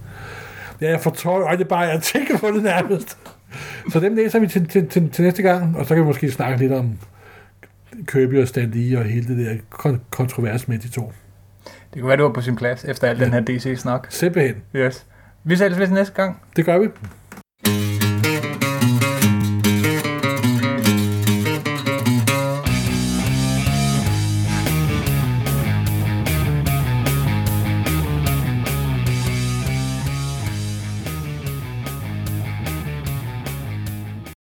det 0.81 0.89
er 0.91 0.99
for 0.99 1.11
tøj 1.11 1.43
øjne 1.43 1.65
bare, 1.65 1.81
jeg 1.81 2.03
tænker 2.03 2.39
på 2.39 2.51
det 2.51 2.63
nærmest. 2.63 3.19
Så 3.93 4.01
dem 4.01 4.15
læser 4.17 4.39
vi 4.39 4.47
til, 4.47 4.69
til, 4.69 4.89
til, 4.89 5.11
til 5.11 5.25
næste 5.25 5.43
gang, 5.43 5.77
og 5.77 5.87
så 5.87 5.95
kan 5.95 6.03
vi 6.03 6.07
måske 6.07 6.31
snakke 6.31 6.59
lidt 6.59 6.73
om 6.73 6.99
Kirby 8.07 8.43
og 8.43 8.49
Stan 8.49 8.71
Lee 8.71 8.99
og 8.99 9.05
hele 9.05 9.37
det 9.37 9.47
der 9.47 9.55
kon- 9.75 9.99
kontrovers 10.11 10.69
med 10.69 10.79
de 10.79 10.89
to. 10.89 11.13
Det 11.95 12.01
kunne 12.01 12.09
være, 12.09 12.17
det 12.17 12.25
var 12.25 12.33
på 12.33 12.41
sin 12.41 12.57
plads, 12.57 12.85
efter 12.85 13.09
al 13.09 13.21
den 13.21 13.33
her 13.33 13.41
DC-snak. 13.41 14.07
Simpelthen. 14.11 14.55
Yes. 14.77 15.07
Vi 15.45 15.57
ses 15.57 15.79
ved 15.79 15.89
næste 15.89 16.15
gang. 16.15 16.41
Det 16.57 16.65
gør 16.65 16.79
vi. 16.79 16.89